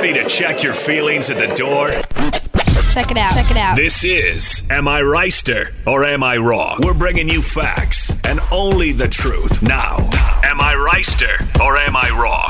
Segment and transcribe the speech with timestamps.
[0.00, 1.88] Ready to check your feelings at the door?
[2.90, 3.34] Check it out.
[3.34, 3.76] Check it out.
[3.76, 6.78] This is Am I Reister or Am I Wrong?
[6.82, 9.60] We're bringing you facts and only the truth.
[9.62, 9.98] Now,
[10.42, 12.48] Am I Reister or Am I Wrong?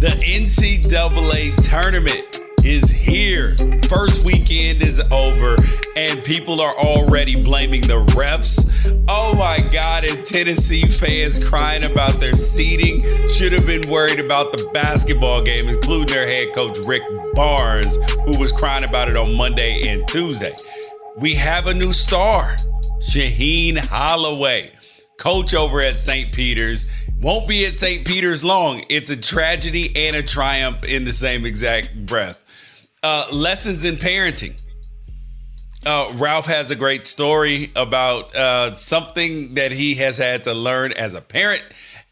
[0.00, 3.54] The NCAA tournament is here.
[3.88, 5.56] First weekend is over,
[5.96, 8.66] and people are already blaming the refs.
[9.08, 14.52] Oh my God, and Tennessee fans crying about their seeding should have been worried about
[14.52, 17.02] the basketball game, including their head coach, Rick
[17.34, 20.54] Barnes, who was crying about it on Monday and Tuesday.
[21.16, 22.56] We have a new star,
[23.00, 24.72] Shaheen Holloway,
[25.18, 26.32] coach over at St.
[26.32, 26.90] Peter's.
[27.20, 28.06] Won't be at St.
[28.06, 28.82] Peter's long.
[28.88, 32.39] It's a tragedy and a triumph in the same exact breath.
[33.02, 34.60] Uh, lessons in parenting.
[35.86, 40.92] Uh, Ralph has a great story about uh, something that he has had to learn
[40.92, 41.64] as a parent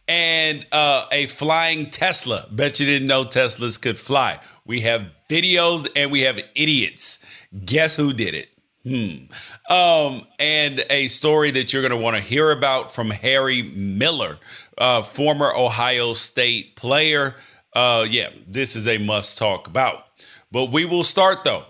[0.09, 2.47] and uh, a flying Tesla.
[2.51, 4.41] Bet you didn't know Teslas could fly.
[4.65, 7.19] We have videos and we have idiots.
[7.67, 8.49] Guess who did it?
[8.85, 9.27] Hmm.
[9.71, 14.39] Um, and a story that you're going to want to hear about from Harry Miller,
[14.79, 17.37] uh, former Ohio State player.
[17.75, 20.08] Uh, yeah, this is a must talk about.
[20.51, 21.65] But we will start though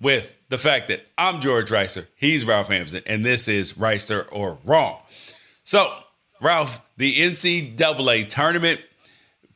[0.00, 4.58] with the fact that I'm George Reister, he's Ralph Hampson, and this is Reister or
[4.64, 4.98] Wrong.
[5.64, 5.92] So,
[6.40, 8.80] Ralph, the NCAA tournament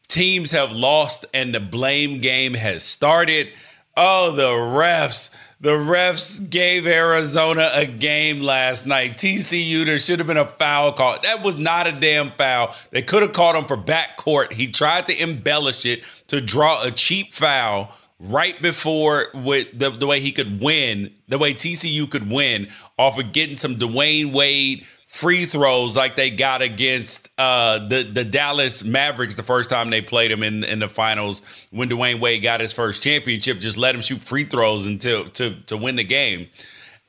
[0.08, 3.52] teams have lost and the blame game has started.
[3.96, 5.34] Oh, the refs.
[5.60, 9.12] The refs gave Arizona a game last night.
[9.12, 11.16] TCU, there should have been a foul call.
[11.22, 12.74] That was not a damn foul.
[12.90, 14.52] They could have called him for backcourt.
[14.52, 20.06] He tried to embellish it to draw a cheap foul right before with the, the
[20.06, 24.84] way he could win, the way TCU could win off of getting some Dwyane Wade
[25.12, 30.00] free throws like they got against uh, the the Dallas Mavericks the first time they
[30.00, 33.58] played him in in the finals when Dwyane Wade got his first championship.
[33.58, 36.48] Just let him shoot free throws until to to win the game.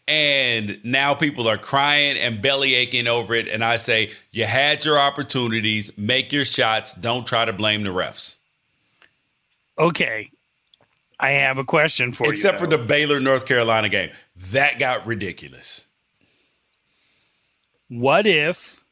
[0.05, 3.47] And now people are crying and belly aching over it.
[3.47, 6.93] And I say, you had your opportunities, make your shots.
[6.93, 8.35] Don't try to blame the refs.
[9.79, 10.29] Okay,
[11.23, 12.33] I have a question for Except you.
[12.33, 14.09] Except for the Baylor North Carolina game.
[14.51, 15.87] That got ridiculous.
[17.87, 18.83] What if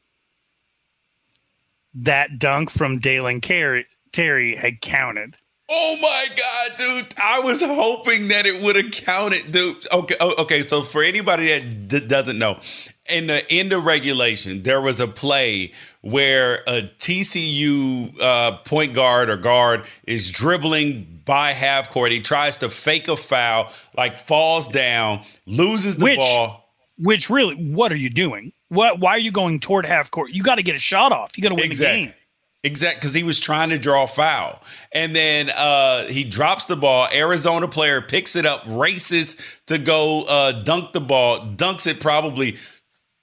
[1.92, 5.34] that dunk from Dalen Carey, Terry had counted?
[5.68, 7.14] Oh my god, dude!
[7.22, 9.86] I was hoping that it would have counted, dude.
[9.92, 10.62] Okay, okay.
[10.62, 12.58] So for anybody that d- doesn't know,
[13.10, 19.30] in the end of regulation, there was a play where a TCU uh, point guard
[19.30, 22.12] or guard is dribbling by half court.
[22.12, 26.58] He tries to fake a foul, like falls down, loses the Which- ball.
[26.98, 28.52] Which really, what are you doing?
[28.68, 29.00] What?
[29.00, 30.30] Why are you going toward half court?
[30.30, 31.36] You got to get a shot off.
[31.36, 32.14] You got to win the game.
[32.64, 34.62] Exact, because he was trying to draw foul,
[34.92, 37.08] and then uh, he drops the ball.
[37.12, 42.56] Arizona player picks it up, races to go uh, dunk the ball, dunks it probably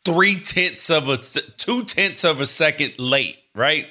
[0.06, 3.38] three tenths of a two tenths of a second late.
[3.56, 3.88] Right,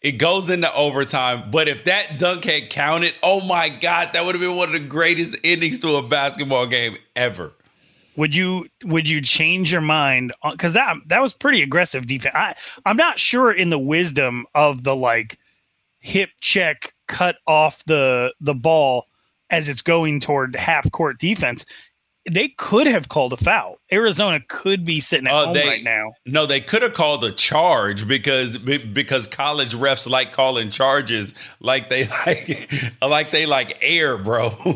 [0.00, 1.50] it goes into overtime.
[1.50, 4.74] But if that dunk had counted, oh my god, that would have been one of
[4.74, 7.52] the greatest endings to a basketball game ever.
[8.16, 12.34] Would you would you change your mind because that that was pretty aggressive defense?
[12.34, 12.54] I
[12.84, 15.38] I'm not sure in the wisdom of the like
[16.00, 19.06] hip check cut off the the ball
[19.50, 21.64] as it's going toward half court defense.
[22.30, 23.78] They could have called a foul.
[23.92, 26.12] Arizona could be sitting at Uh, home they- right now.
[26.26, 31.88] No, they could have called a charge because because college refs like calling charges like
[31.88, 32.70] they like
[33.02, 34.50] like they like air, bro.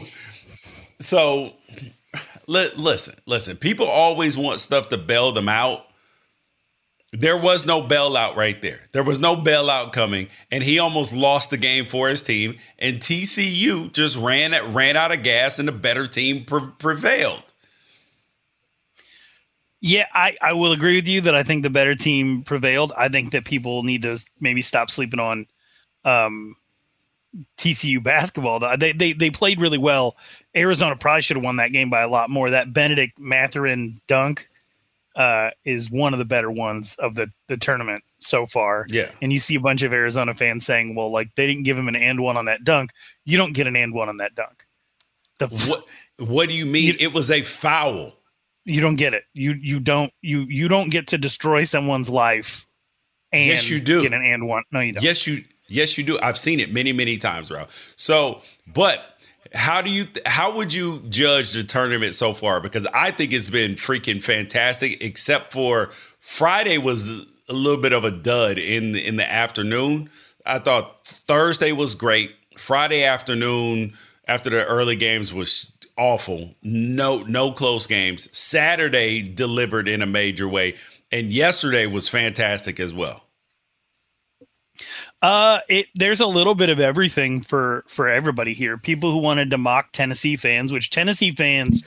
[0.98, 1.52] So
[2.46, 3.56] li- listen, listen.
[3.56, 5.84] People always want stuff to bail them out.
[7.12, 8.80] There was no bailout right there.
[8.92, 12.56] There was no bailout coming, and he almost lost the game for his team.
[12.78, 17.52] And TCU just ran ran out of gas, and the better team pre- prevailed.
[19.82, 22.92] Yeah, I, I will agree with you that I think the better team prevailed.
[22.96, 25.46] I think that people need to maybe stop sleeping on
[26.04, 26.54] um,
[27.58, 28.60] TCU basketball.
[28.78, 30.16] They, they they played really well.
[30.56, 32.50] Arizona probably should have won that game by a lot more.
[32.50, 34.48] That Bennedict Mathurin dunk
[35.16, 38.86] uh, is one of the better ones of the, the tournament so far.
[38.88, 39.10] Yeah.
[39.20, 41.88] And you see a bunch of Arizona fans saying, well, like they didn't give him
[41.88, 42.90] an and one on that dunk.
[43.24, 44.64] You don't get an and one on that dunk.
[45.38, 45.88] The What
[46.18, 46.94] What do you mean?
[47.00, 48.14] it was a foul.
[48.64, 49.24] you don't get it.
[49.34, 52.66] You you don't you you don't get to destroy someone's life.
[53.32, 54.02] And Yes, you do.
[54.02, 54.62] Get an and one.
[54.72, 55.02] No, you don't.
[55.02, 56.18] Yes, you yes you do.
[56.22, 57.64] I've seen it many many times, bro.
[57.96, 58.40] So,
[58.72, 59.11] but
[59.54, 62.60] how do you how would you judge the tournament so far?
[62.60, 65.02] Because I think it's been freaking fantastic.
[65.02, 70.10] Except for Friday was a little bit of a dud in the, in the afternoon.
[70.46, 72.34] I thought Thursday was great.
[72.56, 73.94] Friday afternoon
[74.26, 76.54] after the early games was awful.
[76.62, 78.28] No no close games.
[78.36, 80.74] Saturday delivered in a major way,
[81.10, 83.24] and yesterday was fantastic as well.
[85.22, 88.76] Uh, it there's a little bit of everything for for everybody here.
[88.76, 91.84] People who wanted to mock Tennessee fans, which Tennessee fans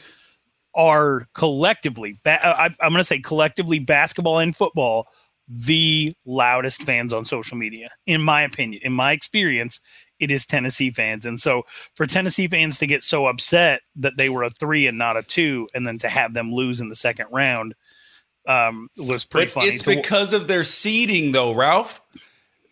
[0.73, 5.07] are collectively, ba- I, I'm going to say collectively, basketball and football,
[5.47, 9.79] the loudest fans on social media, in my opinion, in my experience.
[10.17, 14.29] It is Tennessee fans, and so for Tennessee fans to get so upset that they
[14.29, 16.95] were a three and not a two, and then to have them lose in the
[16.95, 17.75] second round,
[18.47, 19.71] um, was pretty But funny.
[19.71, 22.01] it's because of their seeding, though, Ralph.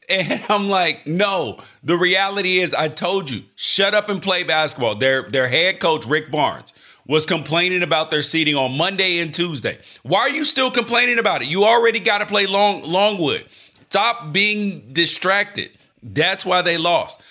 [0.10, 1.60] And I'm like, no.
[1.84, 4.96] The reality is, I told you, shut up and play basketball.
[4.96, 6.74] Their their head coach Rick Barnes
[7.06, 9.78] was complaining about their seeding on Monday and Tuesday.
[10.04, 11.48] Why are you still complaining about it?
[11.48, 13.46] You already got to play Long Longwood.
[13.90, 15.70] Stop being distracted.
[16.02, 17.22] That's why they lost.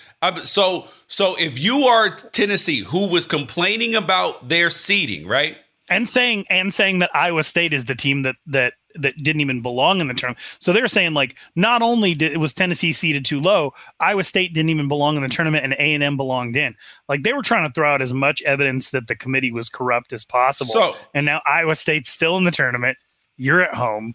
[0.43, 5.57] So so if you are Tennessee, who was complaining about their seeding, right?
[5.89, 9.61] and saying and saying that Iowa State is the team that that that didn't even
[9.61, 10.39] belong in the tournament.
[10.59, 14.53] So they're saying like not only did it was Tennessee seated too low, Iowa State
[14.53, 16.75] didn't even belong in the tournament, and A and M belonged in.
[17.09, 20.13] Like they were trying to throw out as much evidence that the committee was corrupt
[20.13, 20.71] as possible.
[20.73, 22.97] So- and now Iowa State's still in the tournament.
[23.37, 24.13] You're at home.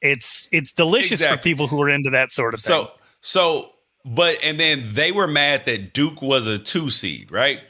[0.00, 2.74] It's it's delicious for people who are into that sort of thing.
[2.74, 3.72] So so
[4.04, 7.60] but and then they were mad that Duke was a two seed, right?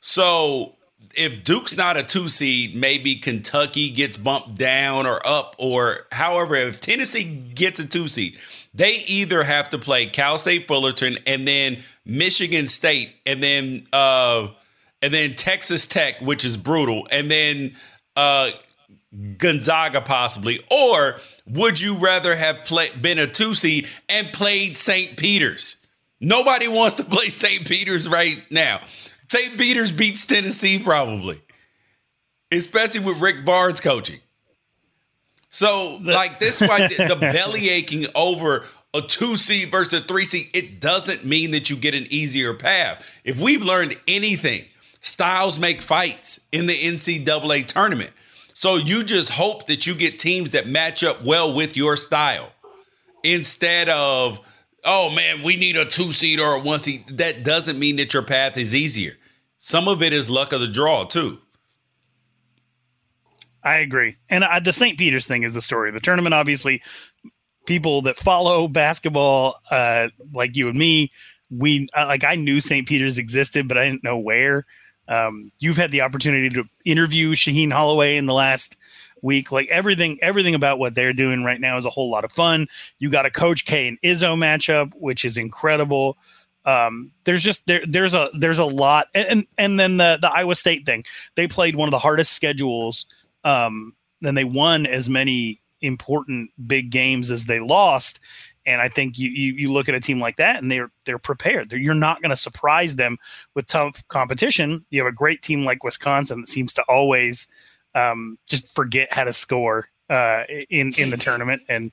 [0.00, 0.74] So
[1.18, 6.54] if Duke's not a two seed, maybe Kentucky gets bumped down or up, or however,
[6.54, 8.38] if Tennessee gets a two seed,
[8.72, 14.48] they either have to play Cal State Fullerton and then Michigan State and then uh
[15.02, 17.74] and then Texas Tech, which is brutal, and then
[18.16, 18.50] uh
[19.38, 25.16] Gonzaga possibly, or would you rather have play, been a two seed and played St.
[25.16, 25.76] Peter's?
[26.20, 27.66] Nobody wants to play St.
[27.66, 28.80] Peter's right now.
[29.30, 29.58] St.
[29.58, 31.40] Beaters beats Tennessee probably,
[32.50, 34.20] especially with Rick Barnes coaching.
[35.50, 40.48] So, like this, fight, the belly aching over a two seed versus a three seed,
[40.54, 43.20] it doesn't mean that you get an easier path.
[43.24, 44.64] If we've learned anything,
[45.00, 48.10] styles make fights in the NCAA tournament.
[48.54, 52.50] So you just hope that you get teams that match up well with your style
[53.22, 54.40] instead of,
[54.84, 57.06] oh man, we need a two seed or a one seed.
[57.18, 59.17] That doesn't mean that your path is easier.
[59.58, 61.40] Some of it is luck of the draw, too.
[63.64, 64.16] I agree.
[64.30, 64.96] And I, the St.
[64.96, 65.90] Peter's thing is the story.
[65.90, 66.80] The tournament, obviously,
[67.66, 71.10] people that follow basketball, uh, like you and me,
[71.50, 72.86] we uh, like I knew St.
[72.86, 74.64] Peter's existed, but I didn't know where.
[75.08, 78.76] Um, you've had the opportunity to interview Shaheen Holloway in the last
[79.22, 79.50] week.
[79.50, 82.68] Like everything, everything about what they're doing right now is a whole lot of fun.
[82.98, 86.16] You got a Coach K and Izzo matchup, which is incredible.
[86.68, 90.54] Um, there's just there, there's a there's a lot, and and then the the Iowa
[90.54, 91.04] State thing.
[91.34, 93.06] They played one of the hardest schedules
[93.44, 98.20] um, then they won as many important big games as they lost.
[98.66, 101.18] And I think you, you, you look at a team like that and they're they're
[101.18, 101.70] prepared.
[101.70, 103.16] They're, you're not going to surprise them
[103.54, 104.84] with tough competition.
[104.90, 107.48] You have a great team like Wisconsin that seems to always
[107.94, 111.62] um, just forget how to score uh, in in the tournament.
[111.68, 111.92] And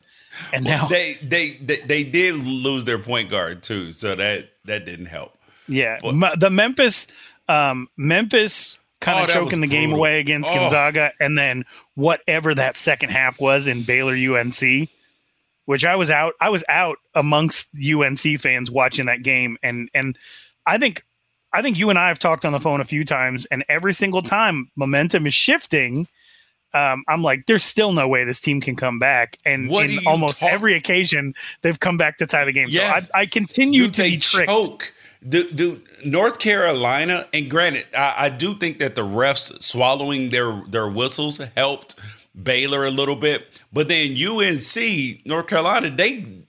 [0.53, 4.85] and now they, they they they did lose their point guard too, so that that
[4.85, 5.37] didn't help.
[5.67, 7.07] Yeah, but, the Memphis
[7.47, 10.55] um, Memphis kind of oh, choking the game away against oh.
[10.55, 11.65] Gonzaga, and then
[11.95, 14.89] whatever that second half was in Baylor UNC,
[15.65, 16.33] which I was out.
[16.41, 20.17] I was out amongst UNC fans watching that game, and and
[20.65, 21.03] I think
[21.53, 23.93] I think you and I have talked on the phone a few times, and every
[23.93, 26.07] single time momentum is shifting.
[26.75, 30.05] Um, I'm like, there's still no way this team can come back, and what in
[30.05, 32.67] almost talk- every occasion they've come back to tie the game.
[32.69, 33.07] Yes.
[33.07, 34.49] So I, I continue Dude, to be tricked.
[34.49, 34.93] Choke
[35.27, 40.87] Dude, North Carolina, and granted, I, I, do think that the refs swallowing their their
[40.87, 41.95] whistles helped
[42.41, 46.43] Baylor a little bit, but then UNC, North Carolina, they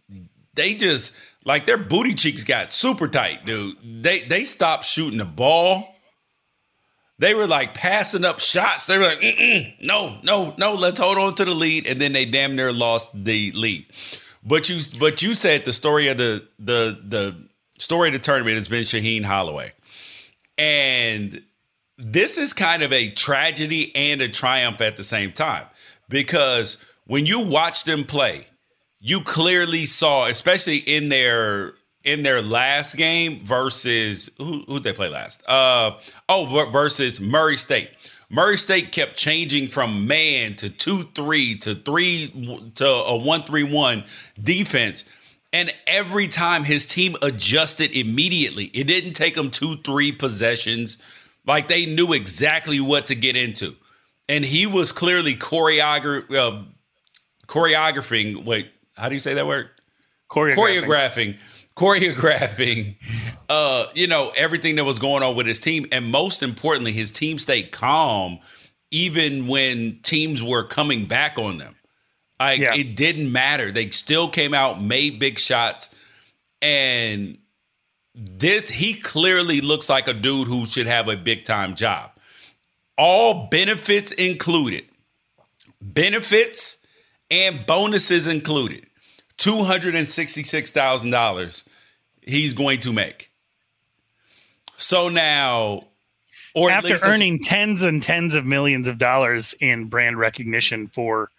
[0.54, 1.16] they just
[1.46, 3.76] like their booty cheeks got super tight, dude.
[4.02, 5.95] They they stopped shooting the ball.
[7.18, 8.86] They were like passing up shots.
[8.86, 12.26] They were like, no, no, no, let's hold on to the lead, and then they
[12.26, 13.86] damn near lost the lead.
[14.44, 17.36] But you, but you said the story of the the the
[17.78, 19.72] story of the tournament has been Shaheen Holloway.
[20.58, 21.42] And
[21.98, 25.66] this is kind of a tragedy and a triumph at the same time
[26.08, 28.46] because when you watch them play,
[29.00, 31.74] you clearly saw, especially in their
[32.06, 35.42] in their last game versus who who they play last?
[35.46, 35.92] Uh
[36.28, 37.90] oh, versus Murray State.
[38.30, 42.28] Murray State kept changing from man to two three to three
[42.76, 44.04] to a one three one
[44.42, 45.04] defense
[45.56, 50.98] and every time his team adjusted immediately, it didn't take them two, three possessions.
[51.46, 53.74] Like they knew exactly what to get into.
[54.28, 56.64] And he was clearly choreogra- uh,
[57.46, 58.44] choreographing.
[58.44, 59.70] Wait, how do you say that word?
[60.28, 60.56] Choreographing.
[60.56, 61.36] Choreographing.
[61.76, 62.96] Choreographing,
[63.48, 65.86] uh, you know, everything that was going on with his team.
[65.92, 68.38] And most importantly, his team stayed calm
[68.90, 71.76] even when teams were coming back on them.
[72.38, 72.74] Like yeah.
[72.74, 73.70] it didn't matter.
[73.70, 75.94] They still came out, made big shots,
[76.60, 77.38] and
[78.14, 82.10] this he clearly looks like a dude who should have a big time job.
[82.98, 84.84] All benefits included.
[85.80, 86.78] Benefits
[87.30, 88.85] and bonuses included.
[89.38, 91.68] $266,000
[92.22, 93.30] he's going to make.
[94.76, 95.86] So now
[96.54, 101.30] or after earning tens and tens of millions of dollars in brand recognition for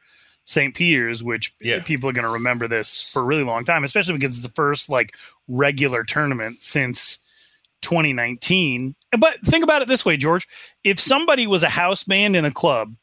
[0.45, 0.73] St.
[0.73, 1.83] Peter's, which yeah.
[1.83, 4.53] people are going to remember this for a really long time, especially because it's the
[4.53, 5.15] first like
[5.47, 7.19] regular tournament since
[7.81, 8.95] 2019.
[9.19, 10.47] But think about it this way, George:
[10.83, 12.95] if somebody was a house band in a club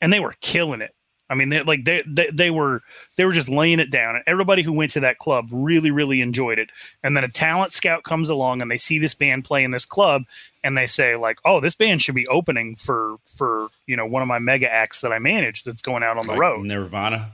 [0.00, 0.94] and they were killing it,
[1.30, 2.80] I mean, they like they, they they were
[3.16, 6.20] they were just laying it down, and everybody who went to that club really really
[6.20, 6.70] enjoyed it.
[7.02, 9.84] And then a talent scout comes along, and they see this band play in this
[9.84, 10.22] club,
[10.64, 14.22] and they say like, "Oh, this band should be opening for for you know one
[14.22, 17.32] of my mega acts that I manage that's going out on the like road." Nirvana.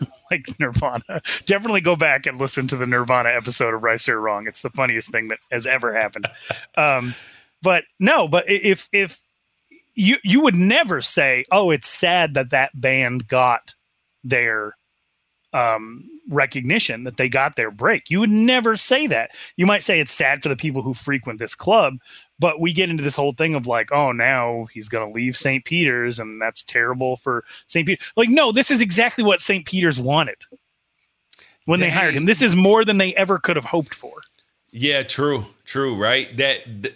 [0.30, 1.22] like Nirvana.
[1.46, 4.46] Definitely go back and listen to the Nirvana episode of Right or Wrong.
[4.46, 6.26] It's the funniest thing that has ever happened.
[6.76, 7.14] um,
[7.62, 9.20] but no, but if if
[9.94, 13.74] you you would never say, "Oh, it's sad that that band got
[14.22, 14.76] their
[15.52, 19.30] um, recognition, that they got their break." You would never say that.
[19.56, 21.94] You might say it's sad for the people who frequent this club,
[22.38, 25.36] but we get into this whole thing of like, "Oh, now he's going to leave
[25.36, 25.64] St.
[25.64, 27.86] Peter's, and that's terrible for St.
[27.86, 29.64] Peter." Like, no, this is exactly what St.
[29.64, 30.38] Peter's wanted
[31.66, 31.88] when Dang.
[31.88, 32.26] they hired him.
[32.26, 34.14] This is more than they ever could have hoped for.
[34.70, 36.36] Yeah, true, true, right?
[36.36, 36.94] That, that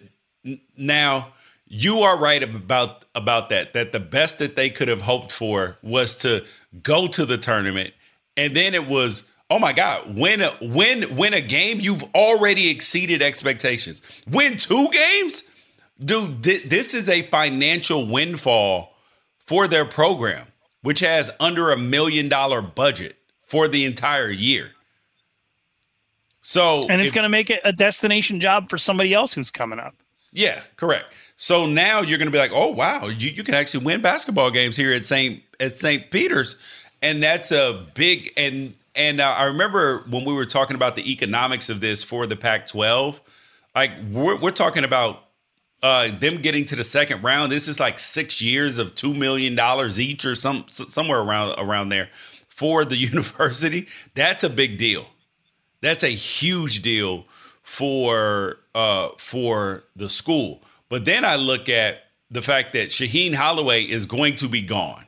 [0.77, 1.33] now
[1.69, 5.79] you are right about about that that the best that they could have hoped for
[5.83, 6.45] was to
[6.83, 7.93] go to the tournament
[8.37, 12.71] and then it was oh my god win a win win a game you've already
[12.71, 15.45] exceeded expectations win two games
[16.03, 18.95] dude th- this is a financial windfall
[19.49, 20.47] for their program,
[20.83, 24.73] which has under a million dollar budget for the entire year.
[26.43, 29.79] So and it's going to make it a destination job for somebody else who's coming
[29.79, 29.95] up.
[30.33, 31.15] yeah, correct.
[31.41, 34.51] So now you're going to be like, oh wow, you, you can actually win basketball
[34.51, 35.41] games here at St.
[35.61, 36.11] at St.
[36.11, 36.57] Peter's,
[37.01, 41.11] and that's a big and and uh, I remember when we were talking about the
[41.11, 43.21] economics of this for the Pac-12,
[43.77, 45.27] like we're we're talking about
[45.81, 47.53] uh, them getting to the second round.
[47.53, 51.91] This is like six years of two million dollars each, or some somewhere around around
[51.91, 52.09] there
[52.49, 53.87] for the university.
[54.17, 55.07] That's a big deal.
[55.83, 57.27] That's a huge deal
[57.63, 60.63] for uh, for the school.
[60.89, 65.05] But then I look at the fact that Shaheen Holloway is going to be gone.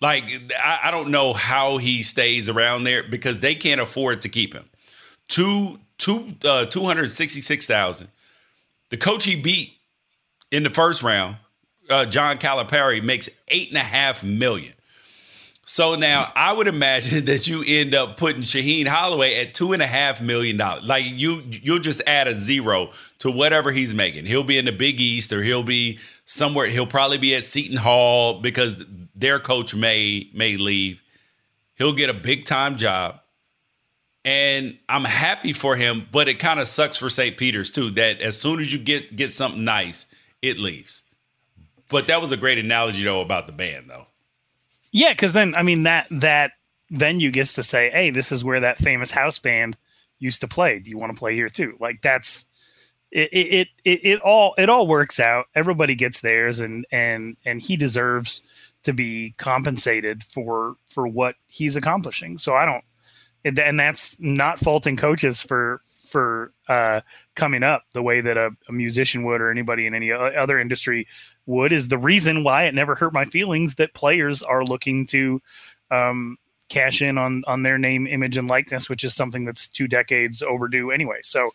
[0.00, 0.24] Like
[0.58, 4.54] I, I don't know how he stays around there because they can't afford to keep
[4.54, 4.68] him.
[5.28, 8.08] Two two uh, two hundred sixty six thousand.
[8.90, 9.72] The coach he beat
[10.50, 11.36] in the first round,
[11.90, 14.74] uh, John Calipari, makes eight and a half million.
[15.68, 19.82] So now I would imagine that you end up putting Shaheen Holloway at two and
[19.82, 20.84] a half million dollars.
[20.84, 24.26] Like you, you'll just add a zero to whatever he's making.
[24.26, 26.66] He'll be in the Big East, or he'll be somewhere.
[26.68, 31.02] He'll probably be at Seton Hall because their coach may may leave.
[31.74, 33.20] He'll get a big time job,
[34.24, 36.06] and I'm happy for him.
[36.12, 37.36] But it kind of sucks for St.
[37.36, 37.90] Peter's too.
[37.90, 40.06] That as soon as you get get something nice,
[40.42, 41.02] it leaves.
[41.90, 44.06] But that was a great analogy though about the band though.
[44.96, 46.52] Yeah, because then I mean that that
[46.90, 49.76] venue gets to say, "Hey, this is where that famous house band
[50.20, 50.78] used to play.
[50.78, 52.46] Do you want to play here too?" Like that's
[53.10, 53.28] it.
[53.30, 55.48] It it, it all it all works out.
[55.54, 58.42] Everybody gets theirs, and and and he deserves
[58.84, 62.38] to be compensated for for what he's accomplishing.
[62.38, 62.84] So I don't,
[63.44, 67.00] and that's not faulting coaches for for uh,
[67.34, 71.06] coming up the way that a, a musician would or anybody in any other industry
[71.46, 75.40] would is the reason why it never hurt my feelings that players are looking to
[75.90, 76.36] um,
[76.68, 80.42] cash in on on their name, image, and likeness, which is something that's two decades
[80.42, 81.18] overdue anyway.
[81.22, 81.48] So,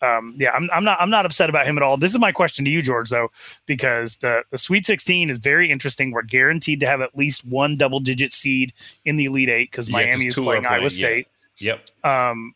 [0.00, 1.96] um, yeah, I'm, I'm not I'm not upset about him at all.
[1.96, 3.28] This is my question to you, George, though,
[3.66, 6.12] because the the Sweet 16 is very interesting.
[6.12, 8.72] We're guaranteed to have at least one double digit seed
[9.04, 10.88] in the Elite Eight because Yeah, Miami is playing Iowa yeah.
[10.88, 11.28] State.
[11.58, 11.90] Yep.
[12.04, 12.54] Um,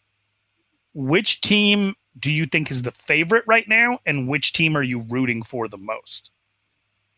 [0.97, 5.01] which team do you think is the favorite right now, and which team are you
[5.01, 6.31] rooting for the most?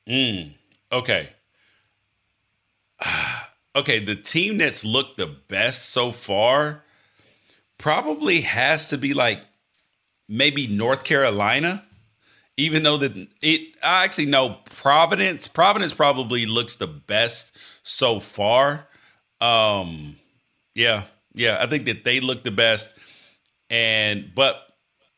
[0.07, 0.53] Mm,
[0.93, 1.31] okay.
[3.77, 6.83] Okay, the team that's looked the best so far
[7.77, 9.41] probably has to be like
[10.29, 11.85] maybe North Carolina.
[12.57, 18.89] Even though that it I actually know Providence, Providence probably looks the best so far.
[19.41, 20.17] Um
[20.75, 22.99] yeah, yeah, I think that they look the best.
[23.71, 24.69] And but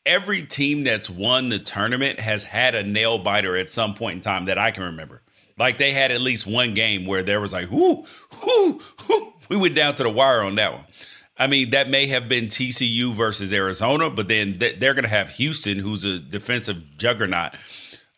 [0.05, 4.21] every team that's won the tournament has had a nail biter at some point in
[4.21, 5.21] time that I can remember.
[5.57, 8.05] Like they had at least one game where there was like, whoo,
[8.43, 9.33] whoo, whoo.
[9.49, 10.85] We went down to the wire on that one.
[11.37, 15.09] I mean, that may have been TCU versus Arizona, but then th- they're going to
[15.09, 17.53] have Houston, who's a defensive juggernaut.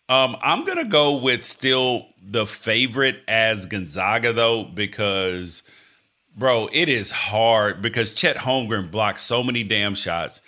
[0.10, 5.63] Um, I'm going to go with still the favorite as Gonzaga, though, because,
[6.36, 10.41] bro, it is hard because Chet Holmgren blocks so many damn shots.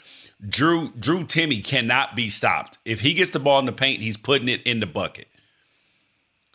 [0.47, 2.77] Drew Drew Timme cannot be stopped.
[2.85, 5.27] If he gets the ball in the paint, he's putting it in the bucket.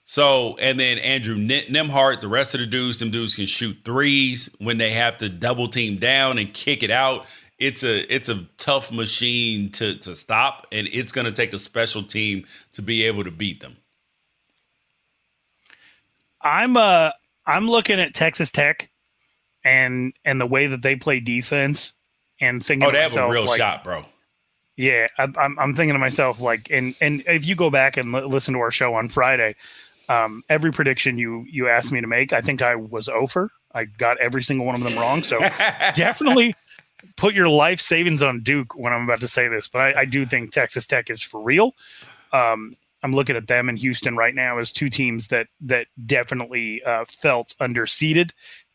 [0.04, 4.50] So, and then Andrew Nembhard, the rest of the dudes, them dudes can shoot threes
[4.58, 7.26] when they have to double team down and kick it out.
[7.58, 11.58] It's a it's a tough machine to to stop, and it's going to take a
[11.58, 13.76] special team to be able to beat them.
[16.42, 17.10] I'm uh
[17.46, 18.89] I'm looking at Texas Tech
[19.64, 21.94] and and the way that they play defense
[22.40, 24.04] and thinking Oh, they have a real like, shot, bro.
[24.76, 28.12] Yeah, I, I'm I'm thinking to myself like, and and if you go back and
[28.12, 29.56] li- listen to our show on Friday,
[30.08, 33.50] um, every prediction you you asked me to make, I think I was over.
[33.72, 35.22] I got every single one of them wrong.
[35.22, 35.38] So
[35.94, 36.54] definitely
[37.16, 40.04] put your life savings on Duke when I'm about to say this, but I, I
[40.06, 41.74] do think Texas Tech is for real.
[42.32, 46.82] Um, I'm looking at them in Houston right now as two teams that that definitely
[46.82, 48.32] uh, felt underseeded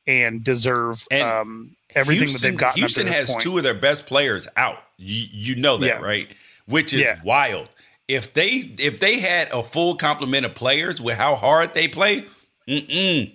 [0.08, 2.80] and deserve And um, everything that they've gotten.
[2.80, 3.42] Houston up to this has point.
[3.44, 4.80] two of their best players out.
[4.98, 6.00] You, you know that, Yeah.
[6.00, 6.28] right?
[6.68, 7.20] Which is Yeah.
[7.24, 7.70] wild.
[8.08, 12.26] If they if they had a full complement of players with how hard they play,
[12.68, 13.34] mm-mm,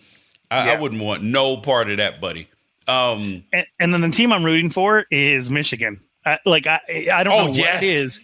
[0.50, 2.48] I, I wouldn't want no part of that, buddy.
[2.86, 6.00] Um, and, and then the team I'm rooting for is Michigan.
[6.24, 6.80] I, like I,
[7.12, 7.74] I don't Oh, know yes.
[7.76, 8.20] what it is,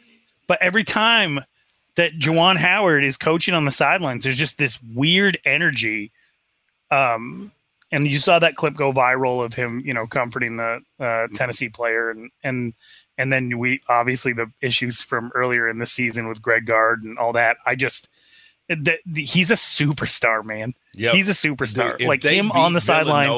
[0.47, 1.41] but every time
[1.97, 6.13] that Juwan Howard is coaching on the sidelines, there's just this weird energy.
[6.91, 7.51] Um,
[7.93, 11.69] and you saw that clip go viral of him, you know, comforting the uh, Tennessee
[11.69, 12.75] player, and and
[13.19, 17.19] and then we obviously the issues from earlier in the season with Greg Gard and
[17.19, 17.57] all that.
[17.65, 18.09] I just
[18.69, 20.75] The, the, he's a superstar, man.
[20.95, 21.15] Yep.
[21.15, 21.97] He's a superstar.
[21.99, 23.29] Dude, like him on the sideline.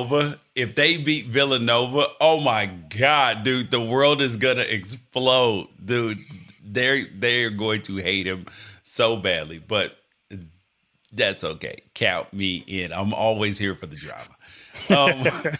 [0.54, 6.18] If they beat Villanova, oh my god, dude, the world is gonna explode, dude.
[6.64, 8.46] They're they're going to hate him
[8.82, 9.97] so badly, but
[11.12, 11.82] that's okay.
[11.94, 12.92] Count me in.
[12.92, 14.36] I'm always here for the drama.
[14.90, 15.24] Um,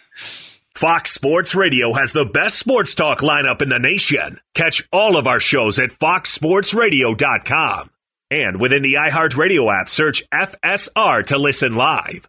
[0.74, 4.38] Fox Sports Radio has the best sports talk lineup in the nation.
[4.54, 7.90] Catch all of our shows at foxsportsradio.com.
[8.30, 12.28] And within the iHeartRadio app, search FSR to listen live.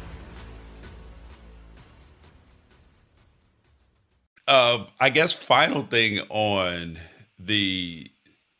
[4.47, 6.97] Uh, I guess final thing on
[7.39, 8.07] the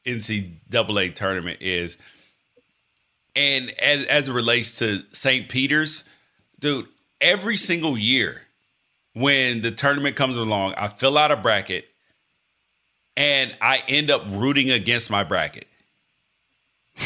[0.05, 1.97] NCAA tournament is,
[3.35, 5.49] and as, as it relates to St.
[5.49, 6.03] Peter's,
[6.59, 6.87] dude,
[7.19, 8.41] every single year
[9.13, 11.85] when the tournament comes along, I fill out a bracket
[13.17, 15.67] and I end up rooting against my bracket.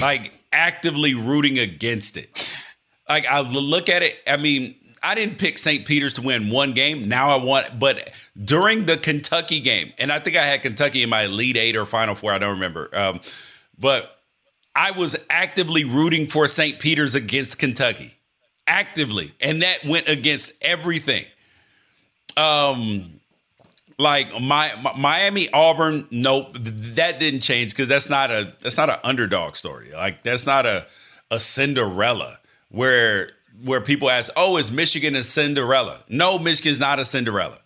[0.01, 2.51] Like actively rooting against it.
[3.07, 4.75] Like I look at it, I mean,
[5.05, 5.85] I didn't pick St.
[5.85, 7.07] Peter's to win one game.
[7.07, 8.11] Now I want, but
[8.43, 11.85] during the Kentucky game, and I think I had Kentucky in my Elite Eight or
[11.85, 12.31] Final Four.
[12.31, 12.89] I don't remember.
[12.91, 13.21] Um,
[13.77, 14.19] but
[14.75, 16.79] I was actively rooting for St.
[16.79, 18.15] Peter's against Kentucky,
[18.65, 21.25] actively, and that went against everything.
[22.35, 23.19] Um,
[23.99, 28.89] like my, my Miami Auburn, nope, that didn't change because that's not a that's not
[28.89, 29.91] an underdog story.
[29.93, 30.87] Like that's not a
[31.29, 32.39] a Cinderella
[32.69, 33.31] where
[33.63, 37.57] where people ask, "Oh, is Michigan a Cinderella?" No, Michigan's not a Cinderella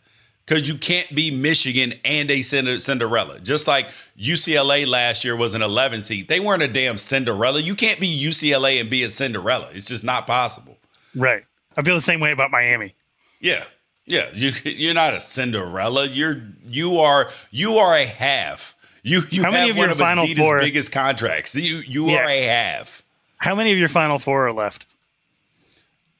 [0.45, 3.39] because you can't be Michigan and a Cinderella.
[3.39, 7.60] Just like UCLA last year was an 11 seed, they weren't a damn Cinderella.
[7.60, 9.69] You can't be UCLA and be a Cinderella.
[9.73, 10.78] It's just not possible.
[11.15, 11.43] Right.
[11.78, 12.93] I feel the same way about Miami.
[13.39, 13.63] Yeah.
[14.06, 16.08] Yeah, you you're not a Cinderella.
[16.08, 18.75] You're you are you are a half.
[19.04, 21.56] You you How many have of one your of Final Adidas' Four- biggest contracts.
[21.56, 22.17] You you Yeah.
[22.17, 23.04] are a half.
[23.38, 24.88] How many of your final four are left?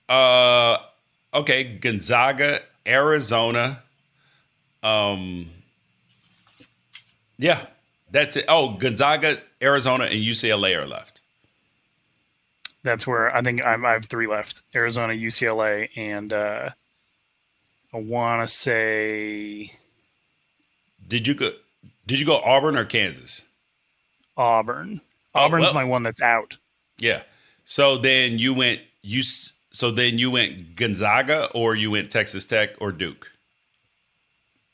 [0.10, 0.78] Uh,
[1.34, 3.84] okay, Gonzaga, Arizona.
[4.82, 5.52] Um,
[7.38, 7.64] yeah,
[8.12, 8.46] that's it.
[8.48, 11.22] Oh, Gonzaga, Arizona, and UCLA are left.
[12.84, 16.70] That's where I think I'm, I have three left: Arizona, UCLA, and uh,
[17.94, 19.72] I want to say
[21.08, 21.52] Did you go?
[22.08, 23.46] Did you go Auburn or Kansas?
[24.38, 25.02] Auburn.
[25.36, 25.74] Oh, Auburn's well.
[25.74, 26.58] my one that's out.
[26.98, 27.22] Yeah.
[27.66, 29.22] So then you went you.
[29.80, 33.32] So then you went Gonzaga or you went Texas Tech or Duke.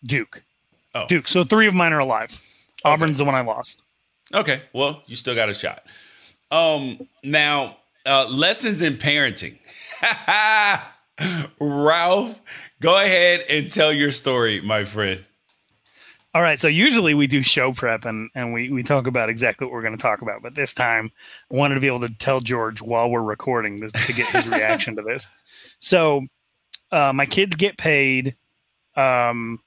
[0.03, 0.41] Duke.
[0.95, 1.05] Oh.
[1.07, 1.27] Duke.
[1.27, 2.41] So three of mine are alive.
[2.83, 3.83] Auburn's the one I lost.
[4.33, 4.63] Okay.
[4.73, 5.83] Well, you still got a shot.
[6.49, 7.07] Um.
[7.23, 9.59] Now, uh, lessons in parenting.
[11.59, 12.41] Ralph,
[12.79, 15.23] go ahead and tell your story, my friend.
[16.35, 16.59] All right.
[16.59, 19.81] So usually we do show prep and, and we, we talk about exactly what we're
[19.81, 20.41] going to talk about.
[20.41, 21.09] But this time
[21.49, 24.45] I wanted to be able to tell George while we're recording this to get his
[24.45, 25.27] reaction to this.
[25.79, 26.25] So
[26.91, 28.35] uh, my kids get paid.
[28.95, 29.59] Um,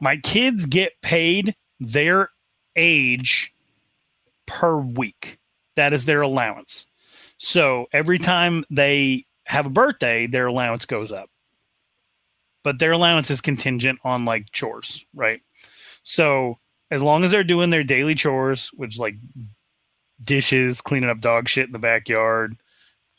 [0.00, 2.30] my kids get paid their
[2.74, 3.54] age
[4.46, 5.38] per week.
[5.76, 6.86] That is their allowance.
[7.36, 11.28] So every time they have a birthday, their allowance goes up.
[12.62, 15.42] But their allowance is contingent on like chores, right?
[16.04, 16.58] So
[16.90, 19.16] as long as they're doing their daily chores, which like
[20.22, 22.56] dishes, cleaning up dog shit in the backyard,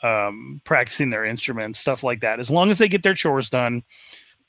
[0.01, 3.83] um, practicing their instruments, stuff like that, as long as they get their chores done,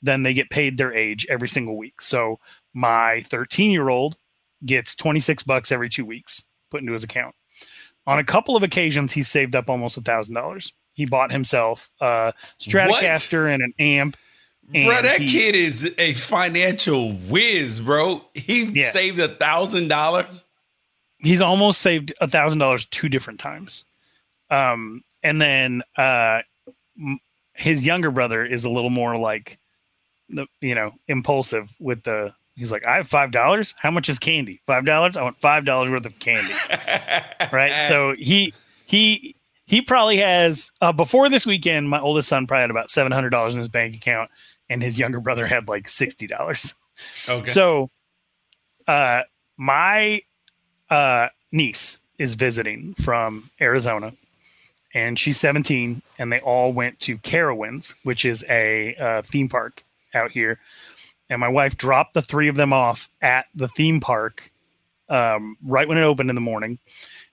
[0.01, 1.99] then they get paid their age every single week.
[1.99, 2.39] So
[2.73, 4.15] my 13 year old
[4.65, 7.35] gets 26 bucks every two weeks put into his account.
[8.05, 10.73] On a couple of occasions, he saved up almost a thousand dollars.
[10.95, 14.17] He bought himself a Stratocaster and an amp.
[14.67, 18.23] Bro, that he- kid is a financial whiz, bro.
[18.33, 18.83] He Yeah.
[18.89, 20.43] saved a thousand dollars.
[21.19, 23.83] he's almost saved a thousand dollars two different times.
[24.51, 26.41] Um, and then uh,
[26.99, 27.19] m-
[27.53, 29.57] his younger brother is a little more like,
[30.29, 32.33] the you know, impulsive with the.
[32.55, 33.75] He's like, I have five dollars.
[33.77, 34.59] How much is candy?
[34.65, 35.15] Five dollars.
[35.15, 36.53] I want five dollars worth of candy.
[37.53, 37.71] right.
[37.87, 38.53] So he
[38.85, 41.87] he he probably has uh, before this weekend.
[41.89, 44.31] My oldest son probably had about seven hundred dollars in his bank account,
[44.69, 46.75] and his younger brother had like sixty dollars.
[47.29, 47.49] Okay.
[47.49, 47.89] So,
[48.87, 49.21] uh,
[49.57, 50.21] my
[50.89, 54.13] uh, niece is visiting from Arizona,
[54.93, 59.83] and she's 17, and they all went to Carowinds, which is a uh, theme park
[60.13, 60.59] out here.
[61.29, 64.51] And my wife dropped the three of them off at the theme park
[65.09, 66.79] um, right when it opened in the morning.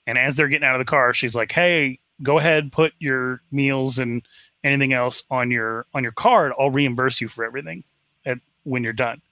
[0.07, 3.41] And as they're getting out of the car, she's like, "Hey, go ahead, put your
[3.51, 4.23] meals and
[4.65, 6.53] anything else on your on your card.
[6.59, 7.85] I'll reimburse you for everything
[8.27, 9.23] at, when you're done."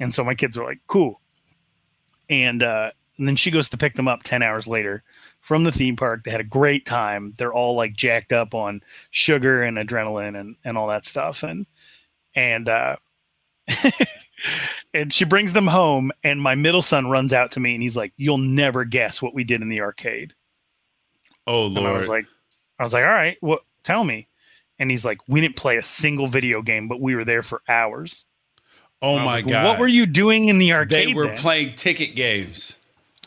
[0.00, 1.20] And so my kids are like, "Cool."
[2.28, 5.02] And uh, and then she goes to pick them up 10 hours later
[5.40, 6.24] from the theme park.
[6.24, 7.34] They had a great time.
[7.36, 11.42] They're all like jacked up on sugar and adrenaline and, and all that stuff.
[11.42, 11.66] And,
[12.34, 12.96] and, uh,
[14.94, 17.96] and she brings them home and my middle son runs out to me and he's
[17.96, 20.34] like, you'll never guess what we did in the arcade.
[21.46, 22.26] Oh And I was like,
[22.78, 24.26] I was like, all right, what, tell me.
[24.78, 27.62] And he's like, we didn't play a single video game, but we were there for
[27.68, 28.24] hours.
[29.02, 29.64] oh And I was my like, god.
[29.66, 31.08] What were you doing in the arcade?
[31.08, 32.84] They were then?" playing ticket games.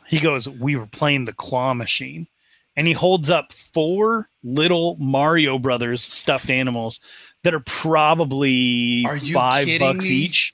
[0.08, 2.28] He goes, We were playing the claw machine.
[2.76, 7.00] And he holds up four little Mario Brothers stuffed animals
[7.44, 10.16] that are probably Are five bucks me?
[10.16, 10.54] each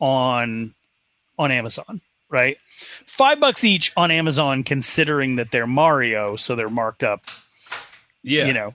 [0.00, 0.74] on
[1.38, 2.56] on Amazon, right?
[3.06, 7.24] Five bucks each on Amazon, considering that they're Mario, so they're marked up,
[8.22, 8.46] Yeah.
[8.46, 8.74] you know.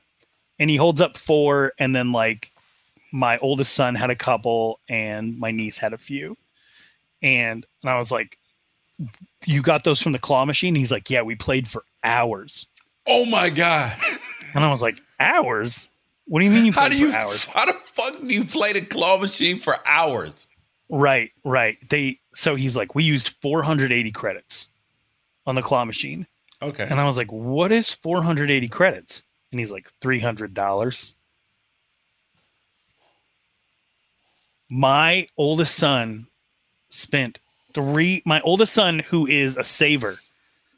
[0.59, 2.51] And he holds up four, and then like
[3.11, 6.37] my oldest son had a couple, and my niece had a few.
[7.21, 8.37] And and I was like,
[9.45, 10.75] You got those from the claw machine?
[10.75, 12.67] He's like, Yeah, we played for hours.
[13.07, 13.97] Oh my god.
[14.53, 15.89] And I was like, Hours?
[16.25, 17.45] What do you mean you How played do you for hours?
[17.53, 20.47] how the fuck do you play the claw machine for hours?
[20.89, 21.77] Right, right.
[21.89, 24.69] They so he's like, we used 480 credits
[25.45, 26.27] on the claw machine.
[26.61, 26.87] Okay.
[26.89, 29.23] And I was like, what is 480 credits?
[29.53, 31.13] And he's like, $300.
[34.67, 36.25] My oldest son
[36.89, 37.37] spent
[37.75, 40.17] three, my oldest son, who is a saver,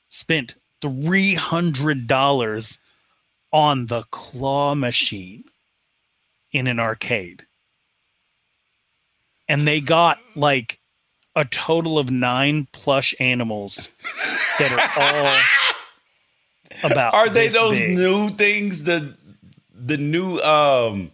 [0.10, 2.78] spent $300
[3.54, 5.46] on the claw machine
[6.52, 7.46] in an arcade.
[9.48, 10.80] And they got like
[11.34, 13.88] a total of nine plush animals
[14.60, 15.42] that are all
[16.84, 17.14] about.
[17.14, 17.96] Are they those big.
[17.96, 18.84] new things?
[18.84, 19.16] The
[19.74, 21.12] the new um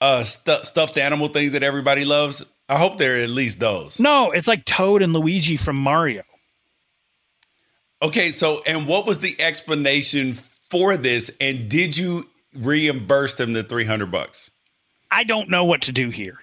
[0.00, 2.44] uh stu- stuffed animal things that everybody loves.
[2.68, 3.98] I hope they're at least those.
[3.98, 6.22] No, it's like Toad and Luigi from Mario.
[8.02, 10.34] Okay, so and what was the explanation
[10.70, 11.36] for this?
[11.40, 14.50] And did you reimburse them the 300 bucks?
[15.10, 16.38] I don't know what to do here.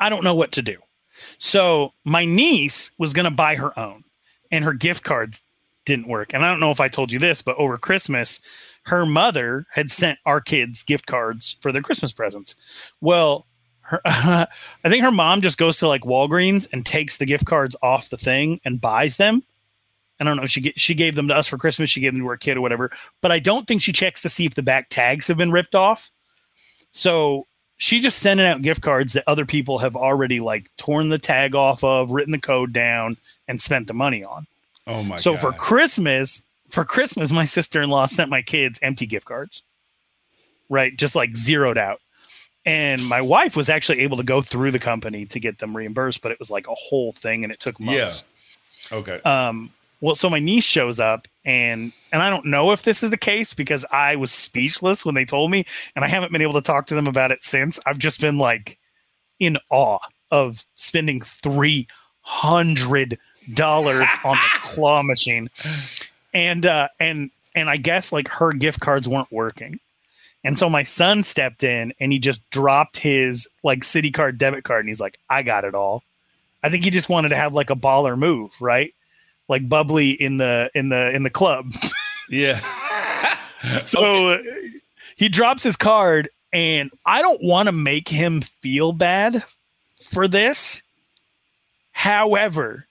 [0.00, 0.76] I don't know what to do.
[1.38, 4.04] So my niece was going to buy her own,
[4.50, 5.42] and her gift cards
[5.88, 6.34] didn't work.
[6.34, 8.40] And I don't know if I told you this, but over Christmas,
[8.84, 12.54] her mother had sent our kids gift cards for their Christmas presents.
[13.00, 13.46] Well,
[13.80, 14.46] her, I
[14.84, 18.18] think her mom just goes to like Walgreens and takes the gift cards off the
[18.18, 19.42] thing and buys them.
[20.20, 20.46] I don't know.
[20.46, 21.90] She she gave them to us for Christmas.
[21.90, 22.90] She gave them to her kid or whatever.
[23.22, 25.74] But I don't think she checks to see if the back tags have been ripped
[25.74, 26.10] off.
[26.90, 27.46] So
[27.78, 31.54] she just sending out gift cards that other people have already like torn the tag
[31.54, 34.46] off of, written the code down, and spent the money on.
[34.88, 35.16] Oh my!
[35.16, 35.40] So God.
[35.40, 39.62] for Christmas, for Christmas, my sister in law sent my kids empty gift cards.
[40.68, 42.00] Right, just like zeroed out.
[42.66, 46.20] And my wife was actually able to go through the company to get them reimbursed,
[46.20, 48.24] but it was like a whole thing, and it took months.
[48.90, 48.98] Yeah.
[48.98, 49.20] Okay.
[49.22, 49.70] Um,
[50.00, 53.16] well, so my niece shows up and and I don't know if this is the
[53.16, 55.64] case because I was speechless when they told me,
[55.96, 57.80] and I haven't been able to talk to them about it since.
[57.86, 58.78] I've just been like
[59.40, 59.98] in awe
[60.30, 61.88] of spending three
[62.20, 63.18] hundred
[63.54, 65.50] dollars on the claw machine.
[66.34, 69.80] And uh and and I guess like her gift cards weren't working.
[70.44, 74.64] And so my son stepped in and he just dropped his like city card debit
[74.64, 76.02] card and he's like, I got it all.
[76.62, 78.94] I think he just wanted to have like a baller move, right?
[79.48, 81.72] Like bubbly in the in the in the club.
[82.30, 82.58] Yeah.
[83.78, 84.38] so uh,
[85.16, 89.42] he drops his card and I don't want to make him feel bad
[90.02, 90.82] for this.
[91.92, 92.86] However,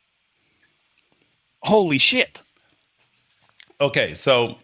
[1.62, 2.42] holy shit.
[3.80, 4.58] Okay, so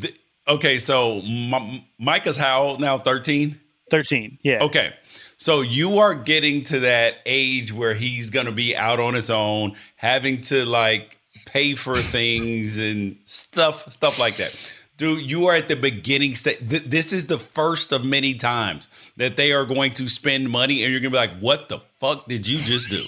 [0.00, 2.98] th- okay, so M- Micah's how old now?
[2.98, 3.58] 13?
[3.90, 4.38] 13.
[4.42, 4.62] Yeah.
[4.62, 4.92] Okay.
[5.36, 9.28] So you are getting to that age where he's going to be out on his
[9.28, 14.54] own, having to like pay for things and stuff stuff like that.
[14.98, 16.58] Dude, you are at the beginning stage.
[16.58, 20.84] Th- this is the first of many times that they are going to spend money
[20.84, 23.02] and you're going to be like, "What the fuck did you just do?"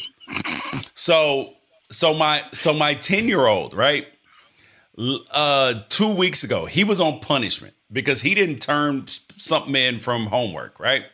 [0.94, 1.54] so,
[1.90, 4.07] so my so my 10-year-old, right?
[5.33, 10.27] uh, two weeks ago, he was on punishment because he didn't turn something in from
[10.27, 11.05] homework, right?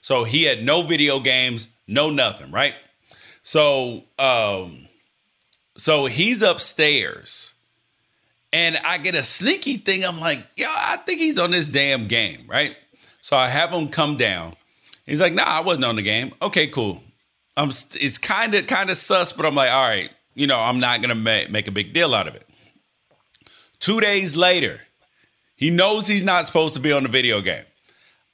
[0.00, 2.74] So he had no video games, no nothing, right?
[3.42, 4.88] So, um,
[5.76, 7.54] so he's upstairs,
[8.52, 10.04] and I get a sneaky thing.
[10.04, 12.76] I'm like, yo, I think he's on this damn game, right?
[13.22, 14.54] So I have him come down.
[15.06, 16.32] He's like, nah, I wasn't on the game.
[16.42, 17.02] Okay, cool.
[17.56, 17.68] I'm.
[17.68, 21.02] It's kind of kind of sus, but I'm like, all right, you know, I'm not
[21.02, 22.48] gonna make, make a big deal out of it.
[23.78, 24.80] Two days later,
[25.54, 27.64] he knows he's not supposed to be on the video game.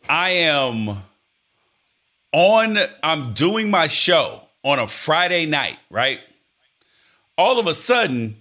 [0.09, 0.99] I am
[2.33, 6.21] on, I'm doing my show on a Friday night, right?
[7.37, 8.41] All of a sudden,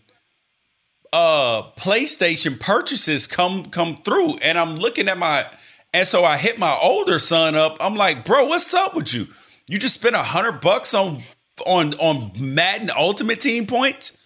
[1.12, 5.48] uh PlayStation purchases come come through, and I'm looking at my
[5.92, 7.78] and so I hit my older son up.
[7.80, 9.28] I'm like, bro, what's up with you?
[9.68, 11.22] You just spent a hundred bucks on
[11.66, 14.18] on on Madden Ultimate Team points?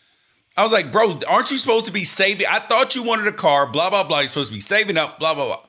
[0.58, 2.46] I was like, bro, aren't you supposed to be saving?
[2.50, 4.20] I thought you wanted a car, blah, blah, blah.
[4.20, 5.62] You're supposed to be saving up, blah, blah, blah.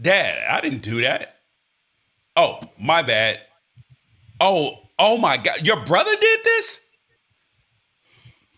[0.00, 1.36] Dad, I didn't do that.
[2.36, 3.40] Oh, my bad.
[4.40, 5.64] Oh, oh my God.
[5.66, 6.84] Your brother did this?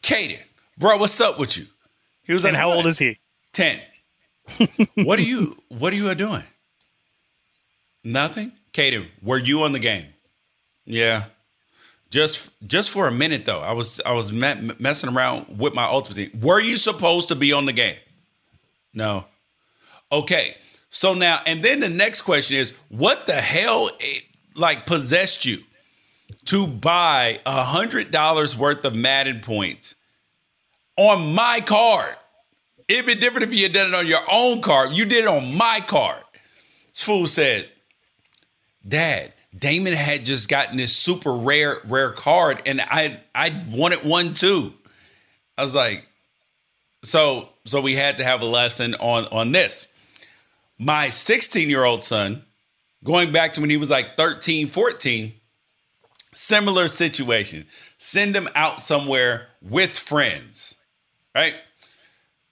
[0.03, 0.43] Kaden,
[0.79, 1.67] bro, what's up with you?
[2.23, 3.19] He was And like, how "What?" old is he?
[3.53, 3.79] 10.
[4.95, 6.43] what are you what are you doing?
[8.03, 8.53] Nothing?
[8.73, 10.07] Kaden, were you on the game?
[10.91, 11.25] Yeah.
[12.11, 13.61] Just just for a minute though.
[13.61, 16.41] I was I was me- messing around with my ultimate team.
[16.43, 17.97] Were you supposed to be on the game?
[18.93, 19.27] No.
[20.11, 20.57] Okay.
[20.91, 24.25] So now and then the next question is what the hell it,
[24.57, 25.63] like possessed you
[26.47, 29.95] to buy a hundred dollars worth of Madden points
[30.97, 32.17] on my card?
[32.89, 34.95] It'd be different if you had done it on your own card.
[34.95, 36.25] You did it on my card.
[36.89, 37.69] This fool said,
[38.87, 44.35] Dad, Damon had just gotten this super rare, rare card, and I I wanted one
[44.35, 44.73] too.
[45.59, 46.07] I was like,
[47.03, 49.89] so so we had to have a lesson on on this.
[50.79, 52.43] My 16-year-old son,
[53.05, 55.35] going back to when he was like 13, 14,
[56.33, 57.67] similar situation.
[57.99, 60.77] Send him out somewhere with friends,
[61.35, 61.55] right?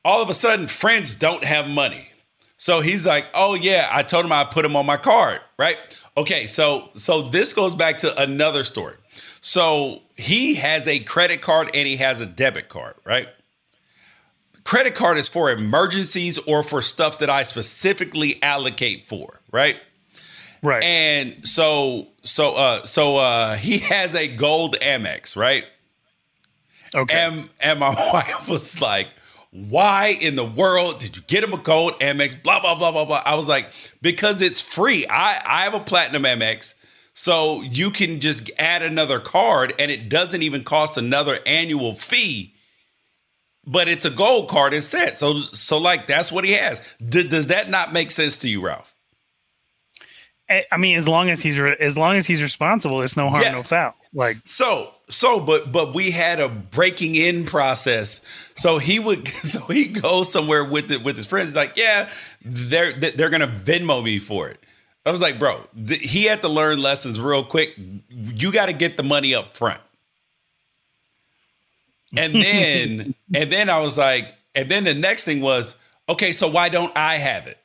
[0.05, 2.08] All of a sudden, friends don't have money.
[2.59, 5.79] So he's like, "Oh yeah, I told him I put him on my card, right?"
[6.17, 8.97] Okay, so so this goes back to another story.
[9.41, 13.29] So he has a credit card and he has a debit card, right?
[14.65, 19.77] Credit card is for emergencies or for stuff that I specifically allocate for, right?
[20.61, 20.83] Right.
[20.83, 25.65] And so so uh so uh he has a gold Amex, right?
[26.95, 27.15] Okay.
[27.17, 29.09] And and my wife was like,
[29.51, 32.41] why in the world did you get him a gold Amex?
[32.43, 33.23] Blah blah blah blah blah.
[33.25, 33.71] I was like,
[34.03, 35.07] because it's free.
[35.09, 36.75] I I have a platinum Amex.
[37.15, 42.55] So you can just add another card and it doesn't even cost another annual fee.
[43.67, 45.17] But it's a gold card instead.
[45.17, 46.81] So so like that's what he has.
[47.05, 48.95] D- does that not make sense to you, Ralph?
[50.49, 53.31] I I mean, as long as he's re- as long as he's responsible, it's no
[53.31, 53.95] harm, no foul.
[54.15, 58.21] Like So so but but we had a breaking in process.
[58.57, 61.49] So he would so he goes somewhere with it with his friends.
[61.49, 62.09] He's like, yeah,
[62.45, 64.59] they're they're gonna Venmo me for it.
[65.09, 67.75] I was like, bro, th- he had to learn lessons real quick.
[68.09, 69.81] You got to get the money up front.
[72.17, 75.77] And then and then I was like, and then the next thing was,
[76.09, 77.59] okay, so why don't I have it?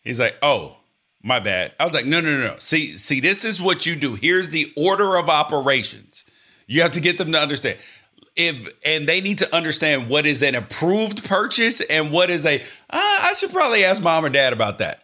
[0.00, 0.76] He's like, oh,
[1.24, 1.72] my bad.
[1.80, 2.56] I was like, no, no, no, no.
[2.58, 4.14] See, see, this is what you do.
[4.14, 6.24] Here's the order of operations.
[6.66, 7.78] You have to get them to understand.
[8.36, 12.62] If and they need to understand what is an approved purchase and what is a.
[12.90, 15.02] "Ah, I should probably ask mom or dad about that.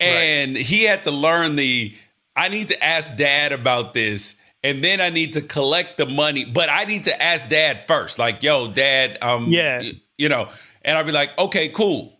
[0.00, 1.94] And he had to learn the.
[2.36, 6.44] I need to ask dad about this, and then I need to collect the money.
[6.44, 8.18] But I need to ask dad first.
[8.18, 9.82] Like, yo, dad, um, Yeah.
[10.18, 10.48] you know.
[10.82, 12.18] And I'll be like, okay, cool.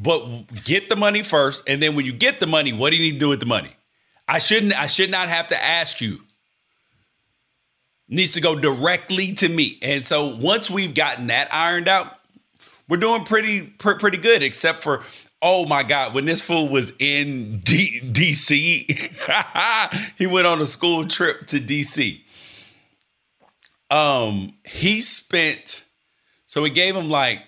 [0.00, 3.02] But get the money first, and then when you get the money, what do you
[3.02, 3.74] need to do with the money?
[4.28, 4.78] I shouldn't.
[4.78, 6.20] I should not have to ask you.
[8.08, 9.78] Needs to go directly to me.
[9.82, 12.18] And so once we've gotten that ironed out,
[12.88, 14.42] we're doing pretty pr- pretty good.
[14.42, 15.02] Except for
[15.42, 19.08] oh my god, when this fool was in D- DC,
[20.18, 22.20] he went on a school trip to DC.
[23.90, 25.86] Um, he spent
[26.46, 27.40] so we gave him like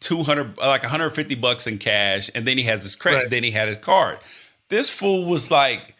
[0.00, 3.68] 200 like 150 bucks in cash and then he has his credit then he had
[3.68, 4.18] his card
[4.68, 5.94] this fool was like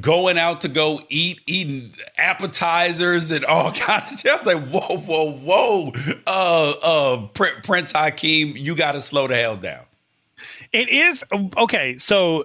[0.00, 4.72] going out to go eat eating appetizers and all kinds of stuff I was like
[4.72, 5.92] whoa whoa whoa
[6.26, 9.84] uh uh Prin- prince hakeem you got to slow the hell down
[10.72, 11.24] It is
[11.56, 11.98] okay.
[11.98, 12.44] So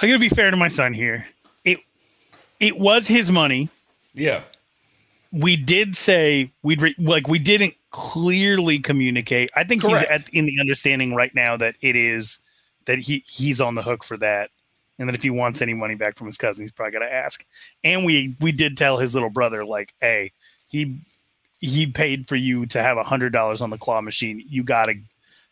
[0.00, 1.26] I'm gonna be fair to my son here.
[1.64, 1.78] It
[2.60, 3.70] it was his money.
[4.14, 4.42] Yeah.
[5.30, 9.50] We did say we'd re- like we didn't clearly communicate.
[9.54, 10.10] I think Correct.
[10.10, 12.38] he's at, in the understanding right now that it is
[12.86, 14.50] that he he's on the hook for that,
[14.98, 17.12] and that if he wants any money back from his cousin, he's probably got to
[17.12, 17.44] ask.
[17.84, 20.32] And we we did tell his little brother like, hey,
[20.68, 21.00] he
[21.60, 24.42] he paid for you to have a hundred dollars on the claw machine.
[24.48, 24.94] You gotta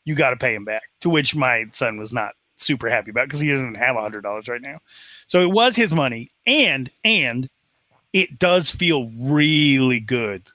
[0.05, 0.83] you gotta pay him back.
[1.01, 4.23] To which my son was not super happy about because he doesn't have a hundred
[4.23, 4.79] dollars right now.
[5.27, 7.49] So it was his money, and and
[8.17, 10.49] it does feel really good.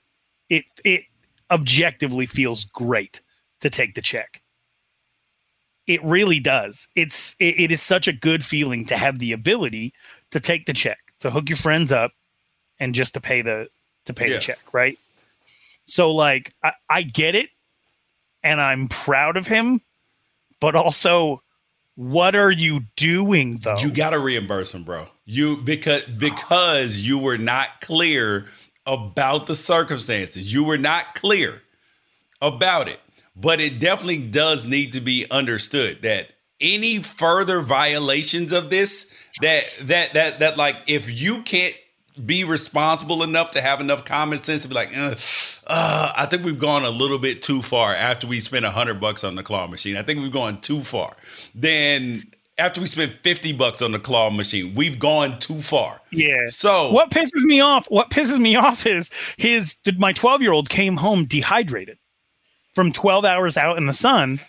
[0.49, 1.03] It it
[1.51, 3.21] objectively feels great
[3.59, 4.41] to take the check.
[5.85, 6.87] It really does.
[6.95, 9.93] It's it, it is such a good feeling to have the ability
[10.31, 12.13] to take the check, to hook your friends up,
[12.79, 13.67] and just to pay the
[14.05, 14.35] to pay Yeah.
[14.37, 14.97] the check, right?
[15.85, 17.51] So like I, I get it,
[18.41, 19.81] and I'm proud of him,
[20.59, 21.43] but also,
[21.95, 23.77] what are you doing though?
[23.77, 25.07] You got to reimburse him, bro.
[25.25, 28.47] You because because you were not clear
[28.85, 30.53] about the circumstances.
[30.53, 31.61] You were not clear
[32.41, 32.99] about it.
[33.35, 39.63] But it definitely does need to be understood that any further violations of this that
[39.81, 41.75] that that that like if you can't
[42.25, 45.15] be responsible enough to have enough common sense to be like, uh,
[45.67, 48.99] uh, I think we've gone a little bit too far after we spent a hundred
[48.99, 49.97] bucks on the claw machine.
[49.97, 51.15] I think we've gone too far.
[51.55, 55.99] Then after we spent fifty bucks on the claw machine, we've gone too far.
[56.11, 56.47] Yeah.
[56.47, 57.87] So what pisses me off?
[57.89, 59.75] What pisses me off is his.
[59.97, 61.97] My twelve year old came home dehydrated
[62.75, 64.39] from twelve hours out in the sun,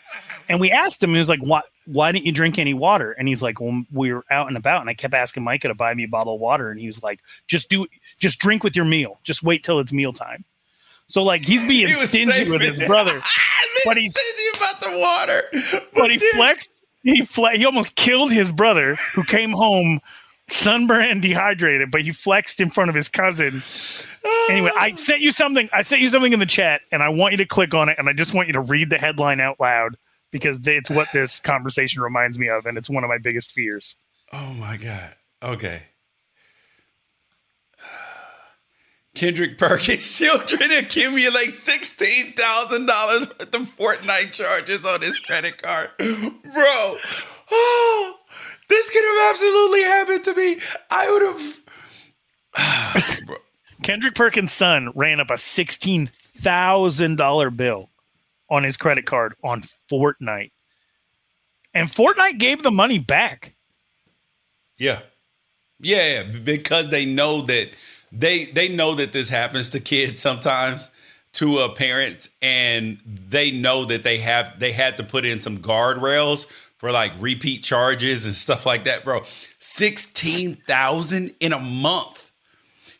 [0.48, 1.12] and we asked him.
[1.12, 1.62] He was like, "Why?
[1.86, 4.80] Why didn't you drink any water?" And he's like, "Well, we were out and about,
[4.80, 7.02] and I kept asking Micah to buy me a bottle of water, and he was
[7.02, 7.86] like, just do,
[8.18, 9.18] just drink with your meal.
[9.22, 10.44] Just wait till it's mealtime."
[11.06, 13.20] So like he's being He stingy with his brother,
[13.84, 15.84] but he's stingy about the water.
[15.94, 16.82] but he flexed.
[17.02, 20.00] He fle- He almost killed his brother, who came home
[20.48, 21.90] sunburned, dehydrated.
[21.90, 23.62] But he flexed in front of his cousin.
[24.50, 25.68] Anyway, I sent you something.
[25.72, 27.98] I sent you something in the chat, and I want you to click on it,
[27.98, 29.96] and I just want you to read the headline out loud
[30.32, 33.96] because it's what this conversation reminds me of, and it's one of my biggest fears.
[34.32, 35.12] Oh my God.
[35.42, 35.82] Okay.
[39.14, 45.90] Kendrick Perkins children accumulate sixteen thousand dollars worth of Fortnite charges on his credit card,
[45.98, 46.96] bro.
[47.54, 48.16] Oh,
[48.68, 50.58] this could have absolutely happened to me.
[50.90, 51.22] I would
[52.56, 53.36] have.
[53.82, 57.90] Kendrick Perkins' son ran up a sixteen thousand dollar bill
[58.52, 60.52] on his credit card on Fortnite,
[61.74, 63.56] and Fortnite gave the money back.
[64.78, 65.00] Yeah.
[65.80, 67.70] Yeah, because they know that
[68.12, 70.90] they they know that this happens to kids sometimes.
[71.32, 75.58] to a parent and they know that they have they had to put in some
[75.58, 76.46] guardrails
[76.76, 79.22] for like repeat charges and stuff like that, bro.
[79.58, 82.21] 16,000 in a month.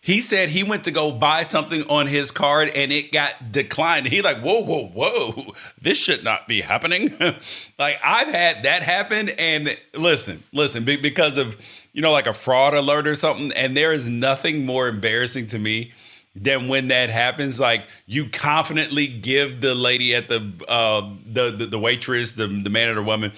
[0.05, 4.07] He said he went to go buy something on his card and it got declined.
[4.07, 7.11] He like, whoa, whoa, whoa, this should not be happening.
[7.79, 11.57] like I've had that happen, and listen, listen, because of
[11.93, 15.59] you know like a fraud alert or something, and there is nothing more embarrassing to
[15.61, 15.93] me
[16.35, 17.61] than when that happens.
[17.61, 22.71] Like you confidently give the lady at the uh, the, the the waitress, the the
[22.71, 23.31] man or the woman.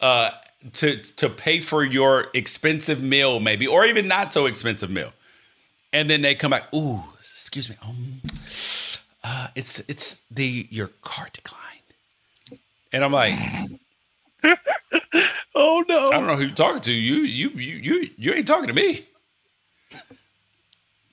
[0.00, 0.32] Uh,
[0.72, 5.12] to to pay for your expensive meal, maybe, or even not so expensive meal
[5.92, 6.72] and then they come back.
[6.74, 7.76] Ooh, excuse me.
[7.82, 8.20] Um,
[9.24, 12.60] uh, it's it's the your card declined,
[12.92, 13.34] and I'm like,
[15.54, 16.06] oh no!
[16.06, 16.92] I don't know who you're talking to.
[16.92, 19.04] You you you you you ain't talking to me.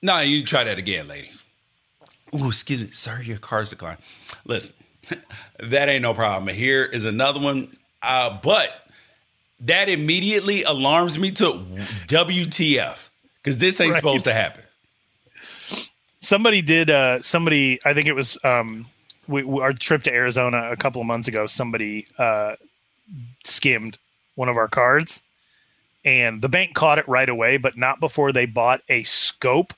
[0.02, 1.30] No, you try that again, lady.
[2.34, 3.22] Ooh, excuse me, sir.
[3.22, 3.98] Your card's declined.
[4.44, 4.74] Listen,
[5.58, 6.54] that ain't no problem.
[6.54, 7.72] Here is another one,
[8.02, 8.88] uh, but
[9.60, 13.10] that immediately alarms me to WTF
[13.42, 13.96] because this ain't right.
[13.96, 14.62] supposed to happen
[16.26, 18.84] somebody did uh somebody i think it was um
[19.28, 22.56] we, we, our trip to arizona a couple of months ago somebody uh
[23.44, 23.96] skimmed
[24.34, 25.22] one of our cards
[26.04, 29.72] and the bank caught it right away but not before they bought a scope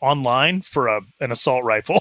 [0.00, 2.00] online for a an assault rifle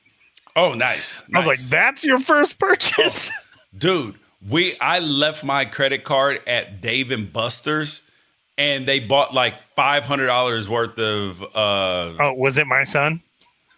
[0.56, 1.34] oh nice, nice.
[1.34, 4.14] i was like that's your first purchase oh, dude
[4.48, 8.10] we i left my credit card at dave and buster's
[8.58, 11.42] and they bought like five hundred dollars worth of.
[11.54, 13.20] Uh, oh, was it my son?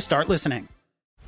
[0.00, 0.68] start listening.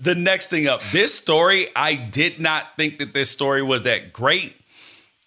[0.00, 0.82] the next thing up.
[0.92, 4.54] This story, I did not think that this story was that great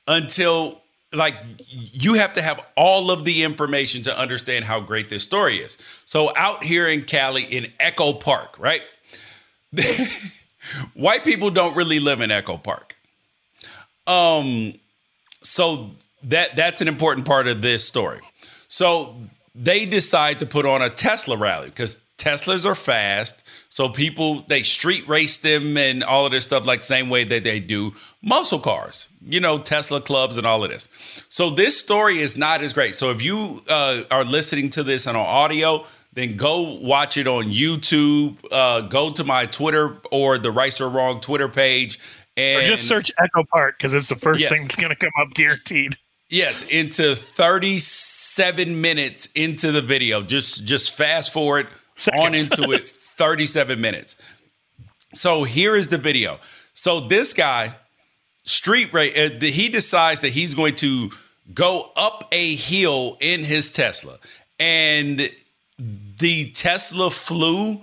[0.07, 0.81] until
[1.13, 1.35] like
[1.67, 5.77] you have to have all of the information to understand how great this story is.
[6.05, 8.81] So out here in Cali in Echo Park, right?
[10.93, 12.95] White people don't really live in Echo Park.
[14.07, 14.73] Um
[15.41, 15.91] so
[16.23, 18.19] that that's an important part of this story.
[18.67, 19.15] So
[19.53, 23.40] they decide to put on a Tesla rally because Teslas are fast.
[23.73, 27.23] So people they street race them and all of this stuff like the same way
[27.23, 29.07] that they do muscle cars.
[29.25, 30.89] You know, Tesla clubs and all of this.
[31.29, 32.95] So this story is not as great.
[32.95, 37.45] So if you uh, are listening to this on audio, then go watch it on
[37.45, 38.35] YouTube.
[38.51, 41.97] Uh, go to my Twitter or the Right or Wrong Twitter page.
[42.35, 44.49] And or just search Echo Park because it's the first Yes.
[44.49, 45.95] thing that's going to come up guaranteed.
[46.29, 50.21] Yes, into 37 minutes into the video.
[50.23, 51.67] Just just fast forward
[52.13, 54.17] on into it 37 minutes.
[55.13, 56.39] So here is the video.
[56.73, 57.75] So this guy
[58.43, 61.11] street race uh, he decides that he's going to
[61.53, 64.17] go up a hill in his Tesla
[64.59, 65.29] and
[65.77, 67.81] the Tesla flew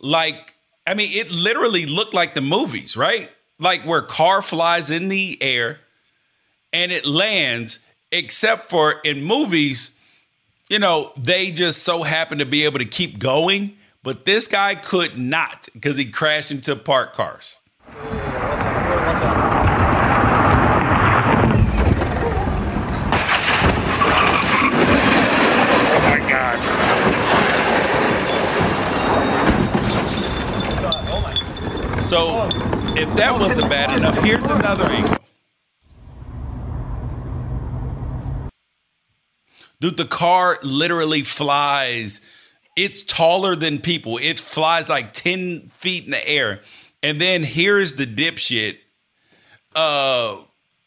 [0.00, 0.54] like
[0.86, 3.30] I mean it literally looked like the movies, right?
[3.58, 5.78] Like where car flies in the air
[6.72, 9.94] and it lands, except for in movies,
[10.68, 13.76] you know, they just so happen to be able to keep going.
[14.02, 17.58] But this guy could not because he crashed into parked cars.
[32.00, 32.48] So
[32.96, 35.18] if that wasn't bad enough, here's another angle.
[39.78, 42.20] Dude, the car literally flies.
[42.82, 44.16] It's taller than people.
[44.16, 46.62] It flies like 10 feet in the air.
[47.02, 48.78] And then here's the dipshit
[49.76, 50.38] uh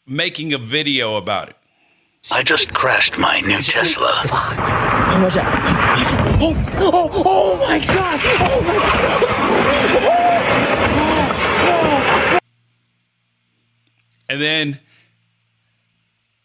[0.04, 1.56] making a video about it.
[2.32, 4.10] I just crashed my new Tesla.
[4.24, 5.98] Oh, watch out.
[5.98, 6.42] Watch out.
[6.42, 8.20] Oh, oh, oh my god.
[8.40, 8.74] Oh my
[12.32, 12.40] god.
[14.28, 14.80] And then,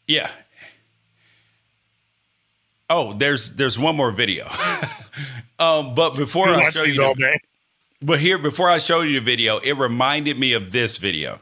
[0.05, 0.29] yeah.
[2.89, 4.45] Oh, there's there's one more video.
[5.59, 7.35] um, but before We I show these you, all the, day.
[8.01, 11.39] but here before I show you the video, it reminded me of this video.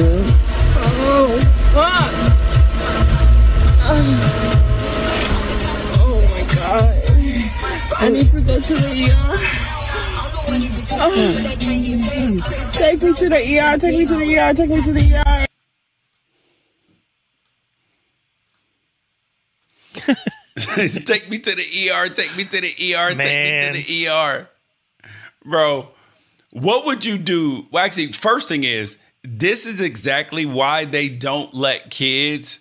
[0.00, 1.28] Oh,
[1.72, 1.84] fuck.
[1.84, 2.07] Oh
[8.00, 9.68] I need to go to the ER.
[11.00, 11.10] Oh.
[12.72, 15.46] Take me to the ER, take me to the ER, take me to the ER.
[21.04, 23.18] take me to the ER, take me to the ER, Man.
[23.18, 24.48] take me to the ER.
[25.44, 25.88] Bro,
[26.52, 27.66] what would you do?
[27.70, 32.60] Well, actually, first thing is this is exactly why they don't let kids,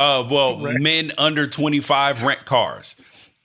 [0.00, 2.96] uh, well, men under 25 rent cars.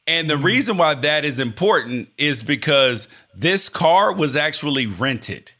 [0.08, 5.51] And the reason why that is important is because this car was actually rented.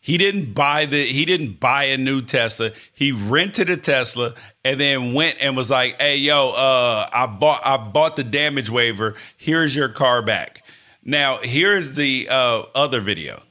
[0.00, 2.70] He didn't buy the he didn't buy a new Tesla.
[2.94, 4.34] He rented a Tesla
[4.64, 8.70] and then went and was like, "Hey yo, uh I bought I bought the damage
[8.70, 9.14] waiver.
[9.36, 10.64] Here's your car back."
[11.04, 13.42] Now, here's the uh other video.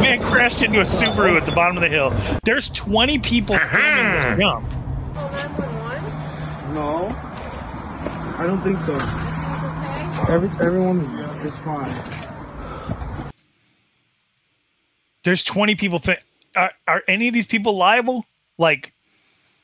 [0.00, 2.14] Man crashed into a Subaru at the bottom of the hill.
[2.44, 4.70] There's 20 people filming this jump.
[6.72, 7.08] No,
[8.38, 8.94] I don't think so.
[10.32, 11.00] Every everyone
[11.44, 11.92] is fine.
[15.24, 15.98] There's 20 people.
[15.98, 16.18] Fi-
[16.54, 18.24] are, are any of these people liable?
[18.56, 18.92] Like,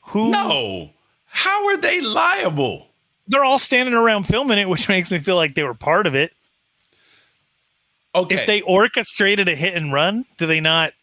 [0.07, 0.31] who?
[0.31, 0.89] No.
[1.25, 2.89] How are they liable?
[3.27, 6.15] They're all standing around filming it, which makes me feel like they were part of
[6.15, 6.33] it.
[8.15, 8.35] Okay.
[8.35, 10.93] If they orchestrated a hit and run, do they not?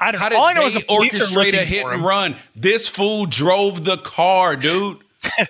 [0.00, 0.36] I don't How know.
[0.36, 2.34] All I know is the police orchestrate a hit and run?
[2.56, 4.98] This fool drove the car, dude.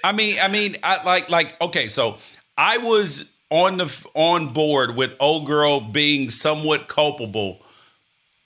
[0.04, 2.18] I mean, I mean, I like like okay, so
[2.56, 7.60] I was on the on board with old girl being somewhat culpable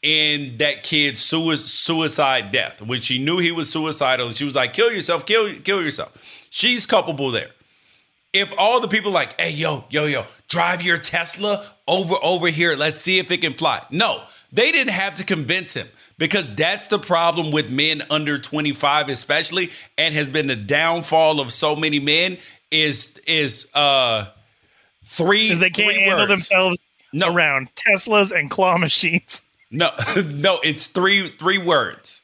[0.03, 4.55] in that kid's sui- suicide death when she knew he was suicidal and she was
[4.55, 7.51] like kill yourself kill kill yourself she's culpable there
[8.33, 12.75] if all the people like hey yo yo yo drive your tesla over over here
[12.75, 14.23] let's see if it can fly no
[14.53, 19.71] They didn't have to convince him because that's the problem with men under 25 especially
[19.97, 22.39] and has been the downfall of so many men
[22.71, 24.27] is is uh
[25.05, 26.29] three they can't three handle words.
[26.29, 26.79] themselves
[27.13, 27.35] No.
[27.35, 29.41] around Teslas and claw machines.
[29.71, 29.91] No,
[30.27, 32.23] no, it's three three words.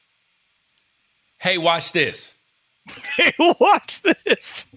[1.38, 2.36] Hey, watch this.
[3.16, 4.68] Hey, watch this.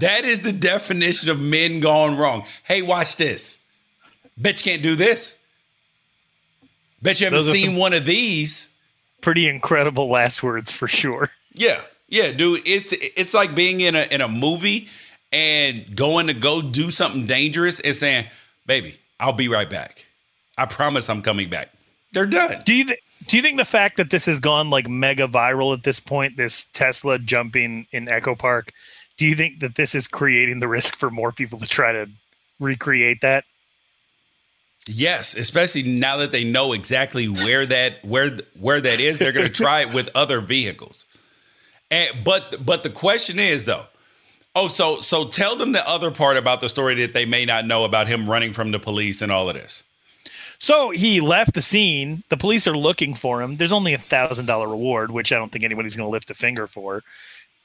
[0.00, 2.44] That is the definition of men gone wrong.
[2.64, 3.60] Hey, watch this.
[4.36, 5.36] Bet you can't do this.
[7.02, 8.70] Bet you haven't Those seen one of these.
[9.20, 11.30] Pretty incredible last words for sure.
[11.52, 12.62] Yeah, yeah, dude.
[12.64, 14.88] It's it's like being in a in a movie
[15.32, 18.26] and going to go do something dangerous and saying,
[18.66, 20.06] "Baby, I'll be right back.
[20.56, 21.70] I promise I'm coming back."
[22.12, 22.62] They're done.
[22.64, 25.76] Do you th- do you think the fact that this has gone like mega viral
[25.76, 28.72] at this point, this Tesla jumping in Echo Park,
[29.22, 32.08] do you think that this is creating the risk for more people to try to
[32.58, 33.44] recreate that?
[34.88, 39.46] Yes, especially now that they know exactly where that where where that is, they're going
[39.46, 41.06] to try it with other vehicles.
[41.88, 43.84] And but but the question is though,
[44.56, 47.64] oh so so tell them the other part about the story that they may not
[47.64, 49.84] know about him running from the police and all of this.
[50.58, 52.24] So he left the scene.
[52.28, 53.56] The police are looking for him.
[53.56, 56.34] There's only a thousand dollar reward, which I don't think anybody's going to lift a
[56.34, 57.04] finger for,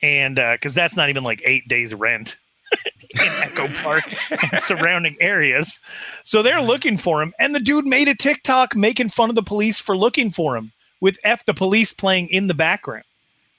[0.01, 2.37] and because that's not even like eight days rent
[2.75, 4.03] in Echo Park
[4.51, 5.79] and surrounding areas.
[6.23, 9.43] So they're looking for him, and the dude made a TikTok making fun of the
[9.43, 10.71] police for looking for him
[11.01, 13.05] with "F the police" playing in the background.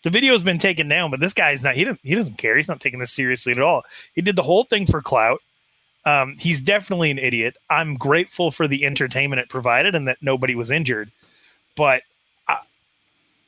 [0.04, 1.74] The video's been taken down, but this guy's not.
[1.74, 2.00] He doesn't.
[2.02, 2.56] He doesn't care.
[2.56, 3.82] He's not taking this seriously at all.
[4.14, 5.40] He did the whole thing for clout.
[6.04, 7.56] Um, he's definitely an idiot.
[7.68, 11.10] I'm grateful for the entertainment it provided and that nobody was injured.
[11.76, 12.02] But
[12.46, 12.60] I,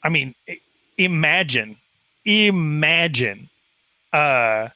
[0.03, 0.35] I mean,
[0.99, 1.77] imagine,
[2.25, 3.49] imagine,
[4.13, 4.69] uh,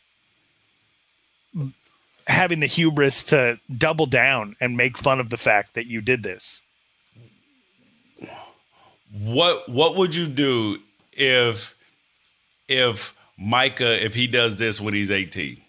[2.26, 6.22] having the hubris to double down and make fun of the fact that you did
[6.22, 6.62] this.
[9.12, 10.78] What what would you do
[11.12, 11.76] if
[12.68, 15.60] if Micah if he does this when he's 18?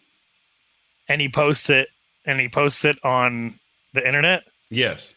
[1.08, 1.90] And he posts it,
[2.26, 3.60] and he posts it on
[3.94, 4.44] the internet.
[4.70, 5.14] Yes.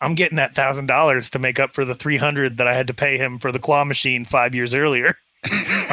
[0.00, 2.86] I'm getting that thousand dollars to make up for the three hundred that I had
[2.86, 5.16] to pay him for the claw machine five years earlier.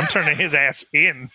[0.04, 1.30] I'm turning his ass in.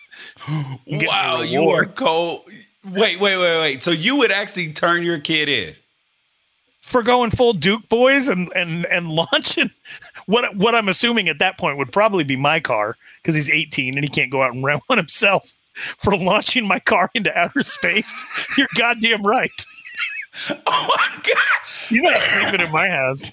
[0.85, 2.43] Wow, you are cold.
[2.85, 3.83] Wait, wait, wait, wait.
[3.83, 5.75] So you would actually turn your kid in?
[6.89, 9.69] for going full Duke boys and and and launching
[10.25, 13.95] what what I'm assuming at that point would probably be my car because he's 18
[13.95, 15.55] and he can't go out and rent one himself.
[15.97, 18.25] For launching my car into outer space,
[18.57, 19.51] you're goddamn right.
[20.49, 21.91] oh my god!
[21.91, 23.25] You're not sleeping in my house.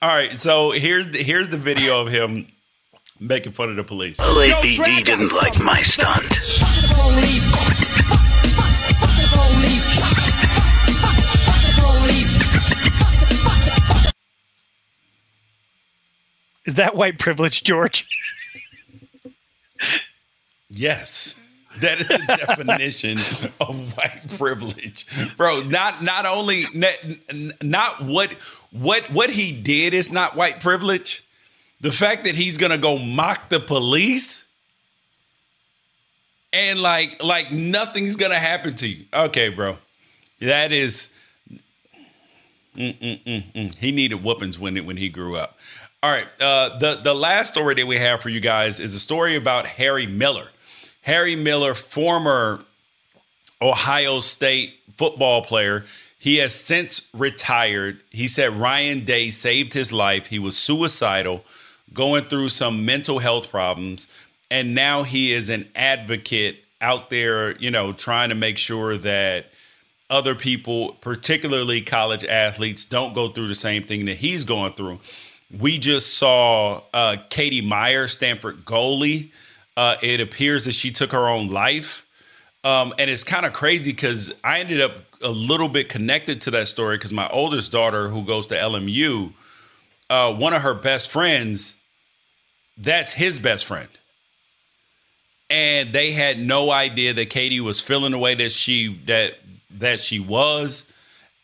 [0.00, 2.46] All right, so here's the, here's the video of him
[3.22, 4.18] making fun of the police.
[4.18, 6.30] LAPD didn't like my stunt.
[16.64, 18.06] Is that white privilege, George?
[20.70, 21.38] Yes.
[21.80, 23.18] That is the definition
[23.60, 25.06] of white privilege,
[25.36, 25.62] bro.
[25.62, 26.94] Not not only not,
[27.62, 28.30] not what
[28.70, 31.24] what what he did is not white privilege.
[31.82, 34.46] The fact that he's gonna go mock the police
[36.52, 39.04] and like like nothing's gonna happen to you.
[39.12, 39.78] Okay, bro,
[40.40, 41.12] that is.
[42.74, 45.58] He needed whoopings when it, when he grew up.
[46.02, 49.00] All right, uh, the the last story that we have for you guys is a
[49.00, 50.48] story about Harry Miller.
[51.02, 52.60] Harry Miller, former
[53.60, 55.84] Ohio State football player.
[56.18, 58.00] He has since retired.
[58.10, 60.26] He said Ryan Day saved his life.
[60.26, 61.44] He was suicidal,
[61.92, 64.08] going through some mental health problems,
[64.50, 69.46] and now he is an advocate out there, you know, trying to make sure that
[70.10, 74.98] other people, particularly college athletes, don't go through the same thing that he's going through.
[75.58, 79.30] We just saw uh, Katie Meyer, Stanford goalie.
[79.76, 82.06] Uh, it appears that she took her own life.
[82.64, 86.50] Um, and it's kind of crazy because I ended up a little bit connected to
[86.52, 89.32] that story because my oldest daughter, who goes to LMU,
[90.10, 91.74] uh, one of her best friends,
[92.82, 93.88] that's his best friend.
[95.48, 99.34] And they had no idea that Katie was feeling the way that she that
[99.78, 100.86] that she was,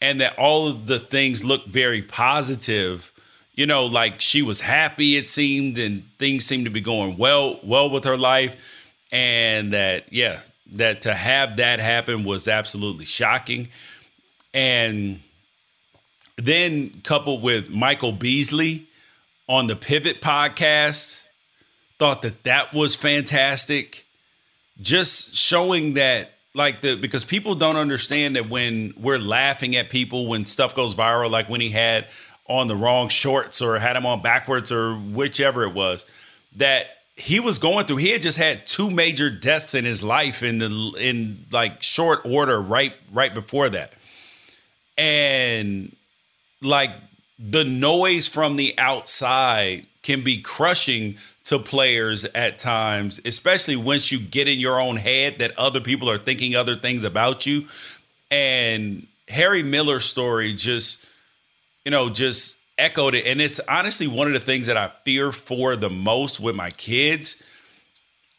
[0.00, 3.12] and that all of the things looked very positive
[3.58, 7.58] you know, like she was happy, it seemed, and things seemed to be going well,
[7.64, 8.94] well with her life.
[9.10, 10.38] And that, yeah,
[10.74, 13.66] that to have that happen was absolutely shocking.
[14.54, 15.20] And
[16.36, 18.86] then coupled with Michael Beasley
[19.48, 21.24] on the Pivot podcast,
[21.98, 24.06] thought that that was fantastic.
[24.80, 30.26] Just showing that, like the because people don't understand that when we're laughing at people
[30.26, 32.08] when stuff goes viral, like when he had
[32.46, 36.06] on the wrong shorts or had him on backwards or whichever it was
[36.56, 36.86] that
[37.18, 37.96] he was going through.
[37.96, 42.20] He had just had two major deaths in his life in the in like short
[42.24, 43.92] order right right before that.
[44.96, 45.94] And
[46.62, 46.90] like
[47.38, 54.18] the noise from the outside can be crushing to players at times, especially once you
[54.18, 57.66] get in your own head that other people are thinking other things about you.
[58.30, 61.04] And Harry Miller's story just,
[61.84, 63.26] you know, just echoed it.
[63.26, 66.70] And it's honestly one of the things that I fear for the most with my
[66.70, 67.42] kids.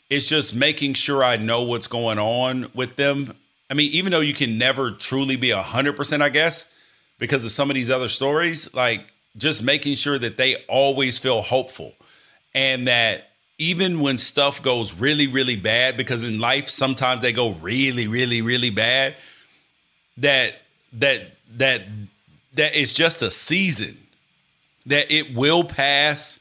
[0.10, 3.36] It's just making sure I know what's going on with them.
[3.70, 6.66] I mean, even though you can never truly be 100%, I guess,
[7.20, 9.02] because of some of these other stories, like
[9.40, 11.96] just making sure that they always feel hopeful
[12.54, 17.52] and that even when stuff goes really, really bad, because in life sometimes they go
[17.54, 19.16] really, really, really bad,
[20.18, 20.62] that
[20.94, 21.22] that
[21.58, 21.84] that
[22.54, 23.98] that it's just a season
[24.86, 26.40] that it will pass,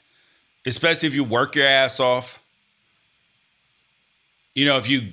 [0.65, 2.43] especially if you work your ass off.
[4.55, 5.13] You know, if you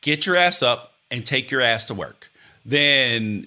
[0.00, 2.30] get your ass up and take your ass to work,
[2.64, 3.46] then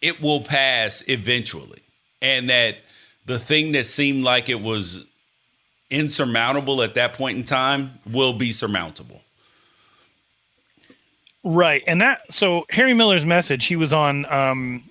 [0.00, 1.81] it will pass eventually.
[2.22, 2.78] And that
[3.26, 5.04] the thing that seemed like it was
[5.90, 9.20] insurmountable at that point in time will be surmountable.
[11.44, 11.82] Right.
[11.86, 14.84] And that, so Harry Miller's message, he was on, um,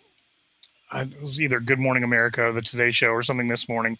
[0.93, 3.97] it was either Good Morning America or the Today Show or something this morning.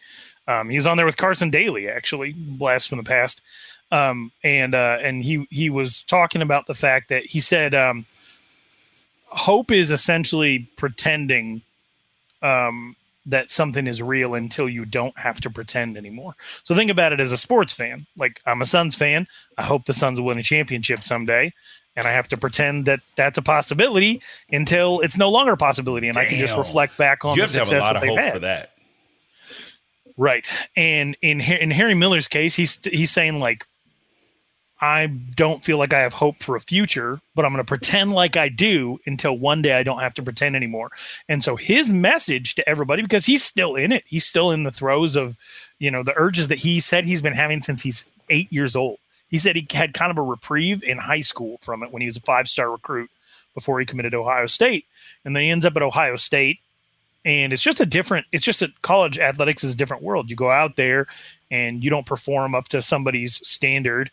[0.48, 3.42] Um, he was on there with Carson Daly, actually, blast from the past.
[3.92, 8.06] Um, and, uh, and he, he was talking about the fact that he said, um,
[9.28, 11.62] hope is essentially pretending,
[12.42, 12.96] um,
[13.26, 16.36] that something is real until you don't have to pretend anymore.
[16.64, 18.06] So think about it as a sports fan.
[18.18, 19.28] Like I'm a Suns fan.
[19.58, 21.54] I hope the Suns will win a championship someday.
[21.96, 26.08] And I have to pretend that that's a possibility until it's no longer a possibility,
[26.08, 26.26] and Damn.
[26.26, 28.04] I can just reflect back on you the have success to have a lot that
[28.04, 28.34] of hope had.
[28.34, 28.72] for that.
[30.18, 33.66] Right, and in in Harry Miller's case, he's he's saying like
[34.82, 38.14] I don't feel like I have hope for a future, but I'm going to pretend
[38.14, 40.90] like I do until one day I don't have to pretend anymore.
[41.30, 44.72] And so his message to everybody, because he's still in it, he's still in the
[44.72, 45.38] throes of,
[45.78, 48.98] you know, the urges that he said he's been having since he's eight years old.
[49.30, 52.08] He said he had kind of a reprieve in high school from it when he
[52.08, 53.12] was a five star recruit
[53.54, 54.86] before he committed to Ohio State.
[55.24, 56.60] And then he ends up at Ohio State.
[57.24, 60.28] And it's just a different, it's just a college athletics is a different world.
[60.28, 61.06] You go out there
[61.52, 64.10] and you don't perform up to somebody's standard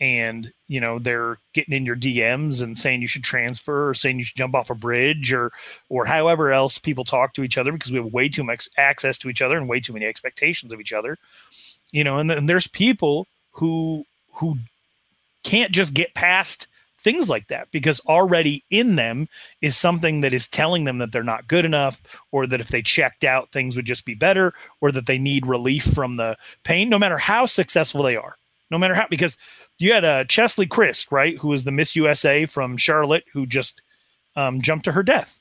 [0.00, 4.18] and you know they're getting in your DMs and saying you should transfer or saying
[4.18, 5.52] you should jump off a bridge or
[5.88, 9.18] or however else people talk to each other because we have way too much access
[9.18, 11.16] to each other and way too many expectations of each other.
[11.92, 14.56] You know and then there's people who who
[15.44, 16.66] can't just get past
[17.00, 19.26] things like that because already in them
[19.62, 22.82] is something that is telling them that they're not good enough or that if they
[22.82, 26.88] checked out things would just be better or that they need relief from the pain
[26.88, 28.36] no matter how successful they are.
[28.70, 29.36] No matter how because
[29.80, 33.82] you had uh, Cheslie Kryst, right, who was the Miss USA from Charlotte, who just
[34.36, 35.40] um, jumped to her death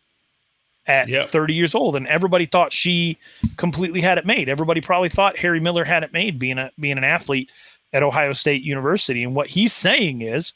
[0.87, 1.25] at yep.
[1.27, 3.17] 30 years old, and everybody thought she
[3.57, 4.49] completely had it made.
[4.49, 7.51] Everybody probably thought Harry Miller had it made, being a being an athlete
[7.93, 9.23] at Ohio State University.
[9.23, 10.53] And what he's saying is,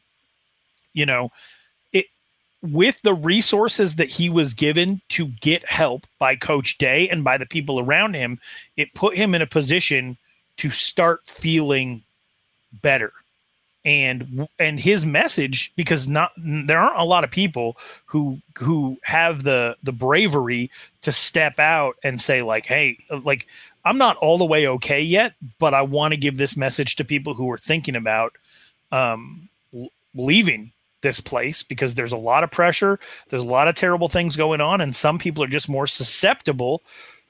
[0.93, 1.29] you know,
[1.91, 2.05] it
[2.61, 7.37] with the resources that he was given to get help by Coach Day and by
[7.37, 8.39] the people around him,
[8.77, 10.17] it put him in a position
[10.57, 12.03] to start feeling
[12.81, 13.13] better
[13.85, 19.43] and and his message because not there aren't a lot of people who who have
[19.43, 20.71] the the bravery
[21.01, 23.45] to step out and say like hey like
[23.83, 27.03] i'm not all the way okay yet but i want to give this message to
[27.03, 28.33] people who are thinking about
[28.91, 29.49] um
[30.15, 30.71] leaving
[31.01, 32.97] this place because there's a lot of pressure
[33.29, 36.81] there's a lot of terrible things going on and some people are just more susceptible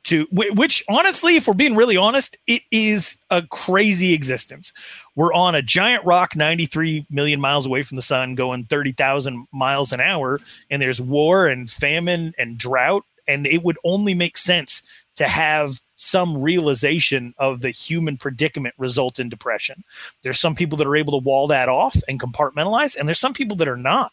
[0.03, 4.73] to which honestly if we're being really honest it is a crazy existence.
[5.15, 9.91] We're on a giant rock 93 million miles away from the sun going 30,000 miles
[9.91, 10.39] an hour
[10.69, 14.83] and there's war and famine and drought and it would only make sense
[15.15, 19.83] to have some realization of the human predicament result in depression.
[20.23, 23.33] There's some people that are able to wall that off and compartmentalize and there's some
[23.33, 24.11] people that are not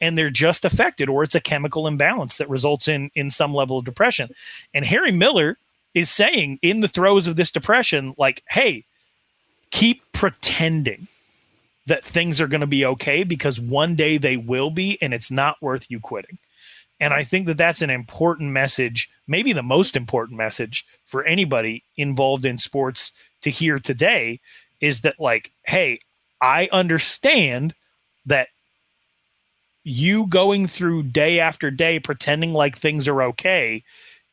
[0.00, 3.78] and they're just affected or it's a chemical imbalance that results in in some level
[3.78, 4.30] of depression.
[4.74, 5.58] And harry miller
[5.94, 8.84] is saying in the throes of this depression like hey
[9.70, 11.08] keep pretending
[11.86, 15.30] that things are going to be okay because one day they will be and it's
[15.30, 16.38] not worth you quitting.
[17.00, 21.82] And i think that that's an important message maybe the most important message for anybody
[21.96, 24.40] involved in sports to hear today
[24.80, 26.00] is that like hey
[26.40, 27.74] i understand
[28.26, 28.48] that
[29.86, 33.84] you going through day after day pretending like things are okay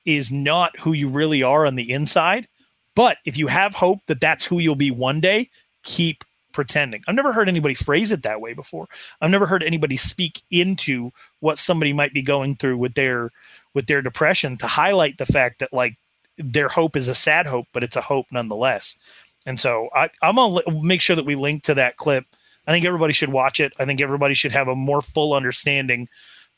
[0.03, 2.47] is not who you really are on the inside.
[2.95, 5.51] But if you have hope that that's who you'll be one day,
[5.83, 6.23] keep
[6.53, 7.03] pretending.
[7.07, 8.87] I've never heard anybody phrase it that way before.
[9.21, 13.29] I've never heard anybody speak into what somebody might be going through with their
[13.75, 15.97] with their depression to highlight the fact that like
[16.37, 18.97] their hope is a sad hope, but it's a hope nonetheless.
[19.45, 22.25] And so I, I'm gonna make sure that we link to that clip.
[22.67, 23.73] I think everybody should watch it.
[23.79, 26.07] I think everybody should have a more full understanding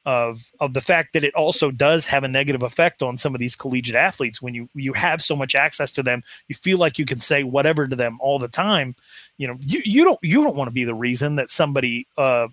[0.05, 3.39] of of the fact that it also does have a negative effect on some of
[3.39, 6.99] these collegiate athletes when you you have so much access to them you feel like
[6.99, 8.95] you can say whatever to them all the time
[9.37, 12.47] you know you, you don't you don't want to be the reason that somebody uh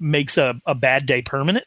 [0.00, 1.64] makes a, a bad day permanent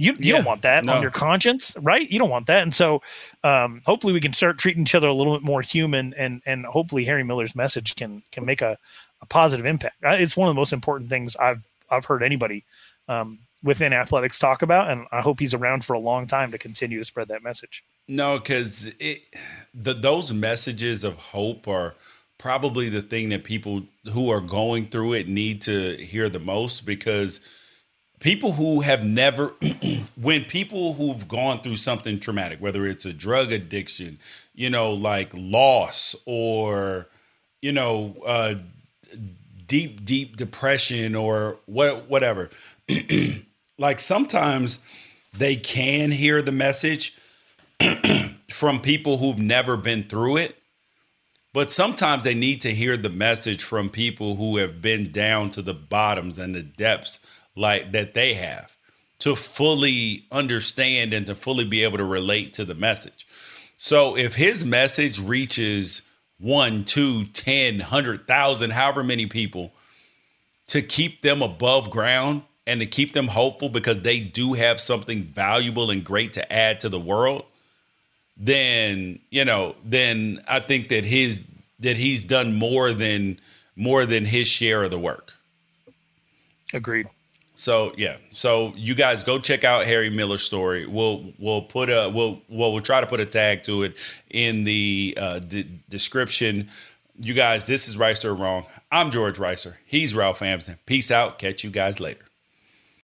[0.00, 0.94] you, you yeah, don't want that no.
[0.94, 2.08] on your conscience, right?
[2.08, 2.62] You don't want that.
[2.62, 3.02] And so
[3.42, 6.64] um, hopefully we can start treating each other a little bit more human and and
[6.66, 8.78] hopefully Harry Miller's message can can make a,
[9.20, 9.96] a positive impact.
[10.02, 12.64] It's one of the most important things I've I've heard anybody
[13.08, 16.58] um, within athletics talk about, and I hope he's around for a long time to
[16.58, 17.82] continue to spread that message.
[18.06, 18.92] No, because
[19.74, 21.94] the those messages of hope are
[22.38, 26.86] probably the thing that people who are going through it need to hear the most
[26.86, 27.40] because
[28.20, 29.54] people who have never
[30.20, 34.18] when people who've gone through something traumatic whether it's a drug addiction
[34.54, 37.08] you know like loss or
[37.60, 38.54] you know uh
[39.66, 42.50] deep deep depression or what whatever.
[43.80, 44.80] Like sometimes
[45.32, 47.16] they can hear the message
[48.50, 50.58] from people who've never been through it
[51.52, 55.62] but sometimes they need to hear the message from people who have been down to
[55.62, 57.20] the bottoms and the depths
[57.56, 58.76] like that they have
[59.20, 63.26] to fully understand and to fully be able to relate to the message.
[63.76, 66.02] So if his message reaches
[66.38, 69.72] one two ten hundred thousand however many people
[70.68, 75.24] to keep them above ground and to keep them hopeful because they do have something
[75.24, 77.44] valuable and great to add to the world,
[78.36, 81.46] then you know, then I think that his
[81.80, 83.40] that he's done more than
[83.74, 85.34] more than his share of the work.
[86.74, 87.08] Agreed.
[87.58, 90.86] So yeah, so you guys go check out Harry Miller's story.
[90.86, 93.96] We'll we'll put a we'll we'll, we'll try to put a tag to it
[94.30, 96.68] in the uh, d- description.
[97.18, 98.64] You guys, this is or Wrong.
[98.92, 99.78] I'm George Ricer.
[99.84, 100.78] He's Ralph Hampton.
[100.86, 101.40] Peace out.
[101.40, 102.27] Catch you guys later.